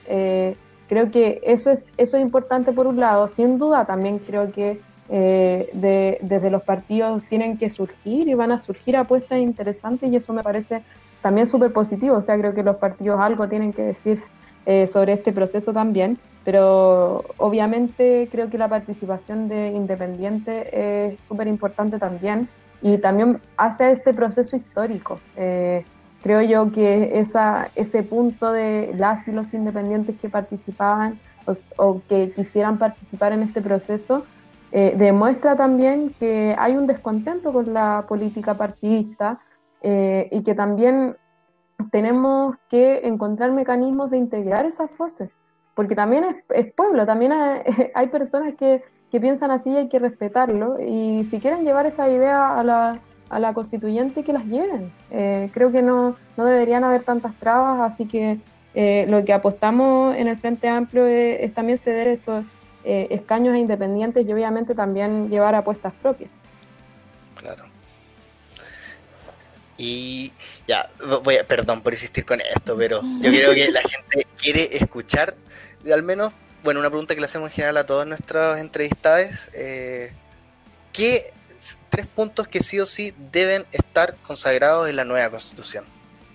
Creo 0.91 1.09
que 1.09 1.39
eso 1.45 1.71
es, 1.71 1.87
eso 1.95 2.17
es 2.17 2.21
importante 2.21 2.73
por 2.73 2.85
un 2.85 2.99
lado. 2.99 3.29
Sin 3.29 3.57
duda 3.57 3.85
también 3.85 4.19
creo 4.19 4.51
que 4.51 4.81
eh, 5.09 5.69
de- 5.71 6.17
desde 6.21 6.49
los 6.51 6.63
partidos 6.63 7.23
tienen 7.29 7.57
que 7.57 7.69
surgir 7.69 8.27
y 8.27 8.33
van 8.33 8.51
a 8.51 8.59
surgir 8.59 8.97
apuestas 8.97 9.39
interesantes 9.39 10.11
y 10.11 10.17
eso 10.17 10.33
me 10.33 10.43
parece 10.43 10.81
también 11.21 11.47
súper 11.47 11.71
positivo. 11.71 12.17
O 12.17 12.21
sea, 12.21 12.37
creo 12.37 12.53
que 12.53 12.61
los 12.61 12.75
partidos 12.75 13.21
algo 13.21 13.47
tienen 13.47 13.71
que 13.71 13.83
decir 13.83 14.21
eh, 14.65 14.85
sobre 14.85 15.13
este 15.13 15.31
proceso 15.31 15.71
también. 15.71 16.17
Pero 16.43 17.23
obviamente 17.37 18.27
creo 18.29 18.49
que 18.49 18.57
la 18.57 18.67
participación 18.67 19.47
de 19.47 19.69
independientes 19.69 20.67
es 20.73 21.23
súper 21.23 21.47
importante 21.47 21.99
también 21.99 22.49
y 22.81 22.97
también 22.97 23.39
hace 23.55 23.91
este 23.91 24.13
proceso 24.13 24.57
histórico. 24.57 25.21
Eh, 25.37 25.85
creo 26.21 26.41
yo 26.41 26.71
que 26.71 27.19
esa, 27.19 27.69
ese 27.75 28.03
punto 28.03 28.51
de 28.51 28.93
las 28.97 29.27
y 29.27 29.31
los 29.31 29.53
independientes 29.53 30.19
que 30.19 30.29
participaban 30.29 31.19
o, 31.45 31.53
o 31.77 32.01
que 32.07 32.31
quisieran 32.31 32.77
participar 32.77 33.33
en 33.33 33.43
este 33.43 33.61
proceso 33.61 34.23
eh, 34.73 34.95
demuestra 34.97 35.57
también 35.57 36.15
que 36.17 36.55
hay 36.57 36.77
un 36.77 36.87
descontento 36.87 37.51
con 37.51 37.73
la 37.73 38.05
política 38.07 38.53
partidista 38.53 39.39
eh, 39.81 40.29
y 40.31 40.43
que 40.43 40.55
también 40.55 41.17
tenemos 41.91 42.55
que 42.69 43.05
encontrar 43.05 43.51
mecanismos 43.51 44.11
de 44.11 44.17
integrar 44.17 44.65
esas 44.65 44.95
voces, 44.97 45.29
porque 45.75 45.93
también 45.93 46.23
es, 46.23 46.35
es 46.49 46.73
pueblo, 46.73 47.05
también 47.05 47.33
hay, 47.33 47.63
hay 47.95 48.07
personas 48.07 48.55
que, 48.55 48.81
que 49.11 49.19
piensan 49.19 49.51
así 49.51 49.71
y 49.71 49.75
hay 49.75 49.89
que 49.89 49.99
respetarlo 49.99 50.79
y 50.79 51.25
si 51.25 51.41
quieren 51.41 51.65
llevar 51.65 51.85
esa 51.85 52.07
idea 52.07 52.57
a 52.57 52.63
la, 52.63 52.99
a 53.31 53.39
la 53.39 53.53
constituyente 53.53 54.23
que 54.23 54.33
las 54.33 54.45
lleven. 54.45 54.91
Eh, 55.09 55.49
creo 55.53 55.71
que 55.71 55.81
no, 55.81 56.17
no 56.35 56.45
deberían 56.45 56.83
haber 56.83 57.03
tantas 57.03 57.33
trabas, 57.35 57.93
así 57.93 58.05
que 58.05 58.37
eh, 58.75 59.05
lo 59.07 59.23
que 59.23 59.31
apostamos 59.31 60.15
en 60.17 60.27
el 60.27 60.37
Frente 60.37 60.67
Amplio 60.67 61.05
es, 61.05 61.39
es 61.39 61.53
también 61.53 61.77
ceder 61.77 62.09
esos 62.09 62.43
eh, 62.83 63.07
escaños 63.09 63.55
a 63.55 63.57
independientes 63.57 64.27
y 64.27 64.33
obviamente 64.33 64.75
también 64.75 65.29
llevar 65.29 65.55
apuestas 65.55 65.93
propias. 66.01 66.29
Claro. 67.35 67.63
Y 69.77 70.33
ya, 70.67 70.89
voy 71.23 71.37
a, 71.37 71.45
perdón 71.45 71.81
por 71.81 71.93
insistir 71.93 72.25
con 72.25 72.41
esto, 72.41 72.75
pero 72.75 73.01
yo 73.21 73.31
creo 73.31 73.53
que 73.53 73.71
la 73.71 73.81
gente 73.81 74.27
quiere 74.37 74.75
escuchar, 74.75 75.35
al 75.91 76.03
menos, 76.03 76.33
bueno, 76.63 76.81
una 76.81 76.89
pregunta 76.89 77.15
que 77.15 77.21
le 77.21 77.27
hacemos 77.27 77.49
en 77.49 77.55
general 77.55 77.77
a 77.77 77.85
todos 77.85 78.05
nuestros 78.05 78.59
entrevistados, 78.59 79.29
eh, 79.53 80.11
¿qué 80.91 81.31
tres 81.89 82.07
puntos 82.07 82.47
que 82.47 82.61
sí 82.61 82.79
o 82.79 82.85
sí 82.85 83.13
deben 83.31 83.65
estar 83.71 84.15
consagrados 84.27 84.89
en 84.89 84.95
la 84.95 85.03
nueva 85.05 85.29
constitución? 85.29 85.85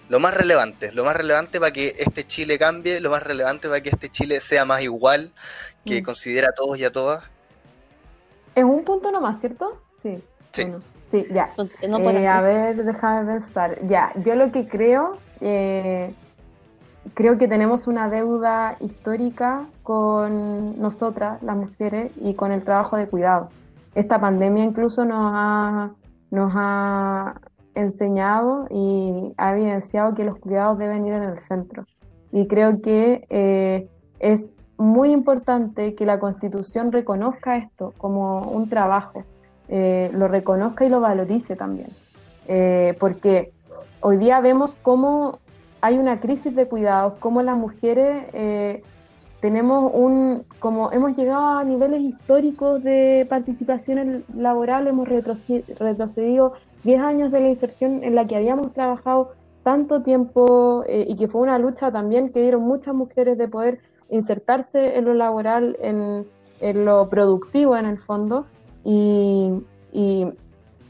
Lo 0.08 0.20
más 0.20 0.34
relevante, 0.34 0.92
lo 0.92 1.04
más 1.04 1.16
relevante 1.16 1.58
para 1.58 1.72
que 1.72 1.96
este 1.98 2.24
Chile 2.26 2.58
cambie, 2.58 3.00
lo 3.00 3.10
más 3.10 3.22
relevante 3.22 3.68
para 3.68 3.80
que 3.80 3.88
este 3.90 4.08
Chile 4.08 4.40
sea 4.40 4.64
más 4.64 4.82
igual, 4.82 5.32
que 5.84 6.00
Mm. 6.00 6.04
considera 6.04 6.48
a 6.50 6.52
todos 6.52 6.78
y 6.78 6.84
a 6.84 6.92
todas. 6.92 7.24
Es 8.54 8.64
un 8.64 8.84
punto 8.84 9.10
nomás, 9.10 9.40
¿cierto? 9.40 9.82
Sí. 10.00 10.22
Sí. 10.52 11.26
ya. 11.30 11.52
No 11.88 11.98
Eh, 12.10 12.28
a 12.28 12.40
ver, 12.40 12.84
déjame 12.84 13.32
pensar. 13.32 13.78
Ya, 13.88 14.12
yo 14.24 14.34
lo 14.34 14.50
que 14.50 14.66
creo, 14.66 15.18
eh, 15.40 16.12
creo 17.14 17.38
que 17.38 17.48
tenemos 17.48 17.86
una 17.86 18.08
deuda 18.08 18.76
histórica 18.80 19.66
con 19.82 20.80
nosotras, 20.80 21.42
las 21.42 21.56
mujeres, 21.56 22.10
y 22.20 22.34
con 22.34 22.52
el 22.52 22.64
trabajo 22.64 22.96
de 22.96 23.06
cuidado. 23.06 23.50
Esta 23.96 24.20
pandemia 24.20 24.62
incluso 24.62 25.04
nos 25.04 26.52
ha, 26.54 27.40
enseñado 27.74 28.66
y 28.70 29.34
ha 29.36 29.52
evidenciado 29.52 30.14
que 30.14 30.24
los 30.24 30.38
cuidados 30.38 30.78
deben 30.78 31.04
ir 31.06 31.12
en 31.12 31.24
el 31.24 31.38
centro. 31.38 31.84
Y 32.32 32.46
creo 32.46 32.80
que 32.80 33.26
eh, 33.28 33.90
es 34.18 34.56
muy 34.78 35.10
importante 35.10 35.94
que 35.94 36.06
la 36.06 36.18
Constitución 36.18 36.90
reconozca 36.90 37.58
esto 37.58 37.92
como 37.98 38.42
un 38.42 38.70
trabajo 38.70 39.24
eh, 39.68 40.10
lo 40.12 40.28
reconozca 40.28 40.84
y 40.84 40.88
lo 40.88 41.00
valorice 41.00 41.56
también. 41.56 41.88
Eh, 42.46 42.96
porque 43.00 43.52
hoy 44.00 44.16
día 44.16 44.40
vemos 44.40 44.76
cómo 44.82 45.40
hay 45.80 45.98
una 45.98 46.20
crisis 46.20 46.54
de 46.54 46.68
cuidados, 46.68 47.14
cómo 47.18 47.42
las 47.42 47.56
mujeres 47.56 48.26
tenemos 49.46 49.92
un, 49.94 50.42
como 50.58 50.90
hemos 50.90 51.16
llegado 51.16 51.58
a 51.58 51.62
niveles 51.62 52.02
históricos 52.02 52.82
de 52.82 53.24
participación 53.30 54.24
laboral, 54.34 54.88
hemos 54.88 55.08
retrocedido 55.08 56.54
10 56.82 57.00
años 57.00 57.30
de 57.30 57.40
la 57.40 57.48
inserción 57.50 58.02
en 58.02 58.16
la 58.16 58.26
que 58.26 58.34
habíamos 58.34 58.72
trabajado 58.72 59.34
tanto 59.62 60.02
tiempo 60.02 60.82
y 60.88 61.14
que 61.14 61.28
fue 61.28 61.42
una 61.42 61.60
lucha 61.60 61.92
también 61.92 62.30
que 62.30 62.42
dieron 62.42 62.62
muchas 62.62 62.92
mujeres 62.92 63.38
de 63.38 63.46
poder 63.46 63.78
insertarse 64.10 64.98
en 64.98 65.04
lo 65.04 65.14
laboral, 65.14 65.76
en, 65.80 66.26
en 66.58 66.84
lo 66.84 67.08
productivo 67.08 67.76
en 67.76 67.86
el 67.86 67.98
fondo. 67.98 68.46
Y, 68.82 69.62
y, 69.92 70.26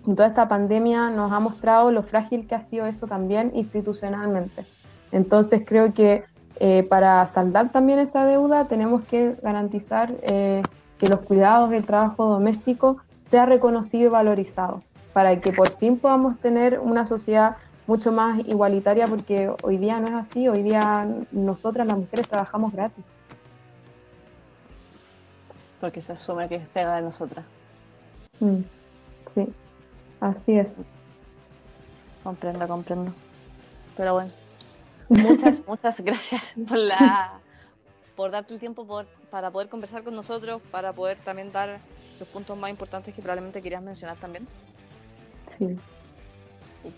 toda 0.06 0.28
esta 0.28 0.48
pandemia 0.48 1.10
nos 1.10 1.30
ha 1.30 1.40
mostrado 1.40 1.90
lo 1.90 2.02
frágil 2.02 2.46
que 2.46 2.54
ha 2.54 2.62
sido 2.62 2.86
eso 2.86 3.06
también 3.06 3.52
institucionalmente. 3.54 4.64
Entonces 5.12 5.62
creo 5.66 5.92
que 5.92 6.24
eh, 6.58 6.82
para 6.84 7.26
saldar 7.26 7.70
también 7.70 7.98
esa 7.98 8.24
deuda 8.24 8.66
tenemos 8.66 9.02
que 9.04 9.36
garantizar 9.42 10.14
eh, 10.22 10.62
que 10.98 11.08
los 11.08 11.20
cuidados 11.20 11.70
y 11.72 11.76
el 11.76 11.84
trabajo 11.84 12.24
doméstico 12.26 12.96
sea 13.22 13.44
reconocido 13.44 14.06
y 14.06 14.08
valorizado, 14.08 14.82
para 15.12 15.38
que 15.40 15.52
por 15.52 15.68
fin 15.70 15.98
podamos 15.98 16.38
tener 16.40 16.78
una 16.78 17.06
sociedad 17.06 17.56
mucho 17.86 18.10
más 18.10 18.40
igualitaria, 18.46 19.06
porque 19.06 19.52
hoy 19.62 19.76
día 19.76 20.00
no 20.00 20.06
es 20.06 20.14
así, 20.14 20.48
hoy 20.48 20.62
día 20.62 21.06
nosotras 21.30 21.86
las 21.86 21.96
mujeres 21.98 22.28
trabajamos 22.28 22.72
gratis. 22.72 23.04
Porque 25.80 26.00
se 26.00 26.12
asume 26.12 26.48
que 26.48 26.56
es 26.56 26.66
pega 26.68 26.96
de 26.96 27.02
nosotras. 27.02 27.44
Mm, 28.40 28.62
sí, 29.26 29.52
así 30.20 30.58
es. 30.58 30.84
Comprendo, 32.24 32.66
comprendo. 32.66 33.12
Pero 33.96 34.14
bueno, 34.14 34.30
muchas, 35.08 35.62
muchas 35.66 36.00
gracias 36.00 36.54
por 36.68 36.78
la 36.78 37.40
por 38.16 38.30
darte 38.30 38.54
el 38.54 38.60
tiempo 38.60 38.86
para 39.30 39.50
poder 39.50 39.68
conversar 39.68 40.02
con 40.02 40.14
nosotros, 40.14 40.62
para 40.70 40.94
poder 40.94 41.18
también 41.18 41.52
dar 41.52 41.80
los 42.18 42.28
puntos 42.30 42.56
más 42.56 42.70
importantes 42.70 43.14
que 43.14 43.20
probablemente 43.20 43.60
querías 43.60 43.82
mencionar 43.82 44.16
también. 44.16 44.48
Sí. 45.44 45.78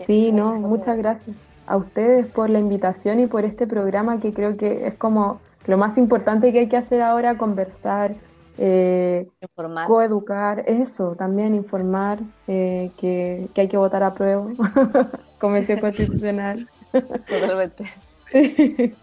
Sí, 0.05 0.31
no, 0.31 0.55
muchas 0.55 0.97
gracias 0.97 1.35
a 1.67 1.77
ustedes 1.77 2.25
por 2.27 2.49
la 2.49 2.59
invitación 2.59 3.19
y 3.19 3.27
por 3.27 3.43
este 3.43 3.67
programa 3.67 4.19
que 4.19 4.33
creo 4.33 4.55
que 4.55 4.87
es 4.87 4.95
como 4.95 5.41
lo 5.65 5.77
más 5.77 5.97
importante 5.97 6.51
que 6.51 6.59
hay 6.59 6.69
que 6.69 6.77
hacer 6.77 7.01
ahora, 7.01 7.37
conversar, 7.37 8.15
eh, 8.57 9.27
informar. 9.41 9.87
coeducar, 9.87 10.63
eso, 10.67 11.15
también 11.15 11.53
informar 11.53 12.19
eh, 12.47 12.91
que, 12.97 13.49
hay 13.55 13.67
que 13.67 13.77
votar 13.77 14.03
a 14.03 14.13
prueba, 14.13 14.47
convención 15.39 15.79
constitucional. 15.81 16.67
Totalmente. 17.27 17.91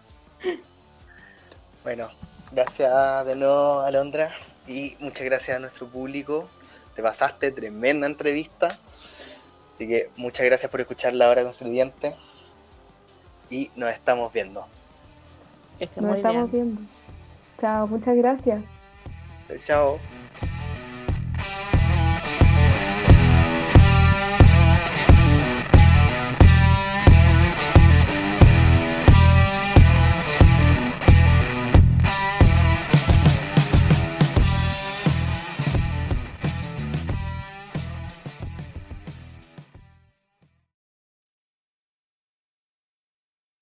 bueno, 1.83 2.09
gracias 2.51 3.25
de 3.25 3.35
nuevo, 3.35 3.81
Alondra, 3.81 4.31
y 4.67 4.95
muchas 4.99 5.23
gracias 5.23 5.57
a 5.57 5.59
nuestro 5.59 5.87
público. 5.87 6.47
Te 6.95 7.03
pasaste 7.03 7.51
tremenda 7.51 8.07
entrevista. 8.07 8.79
Así 9.75 9.87
que 9.87 10.09
muchas 10.15 10.45
gracias 10.45 10.71
por 10.71 10.81
escuchar 10.81 11.13
la 11.13 11.29
hora 11.29 11.43
constituyente 11.43 12.15
y 13.49 13.69
nos 13.75 13.91
estamos 13.91 14.33
viendo. 14.33 14.65
nos 15.97 16.17
estamos 16.17 16.51
viendo. 16.51 16.81
Chao, 17.59 17.87
muchas 17.87 18.15
gracias. 18.15 18.63
Chao. 19.65 19.99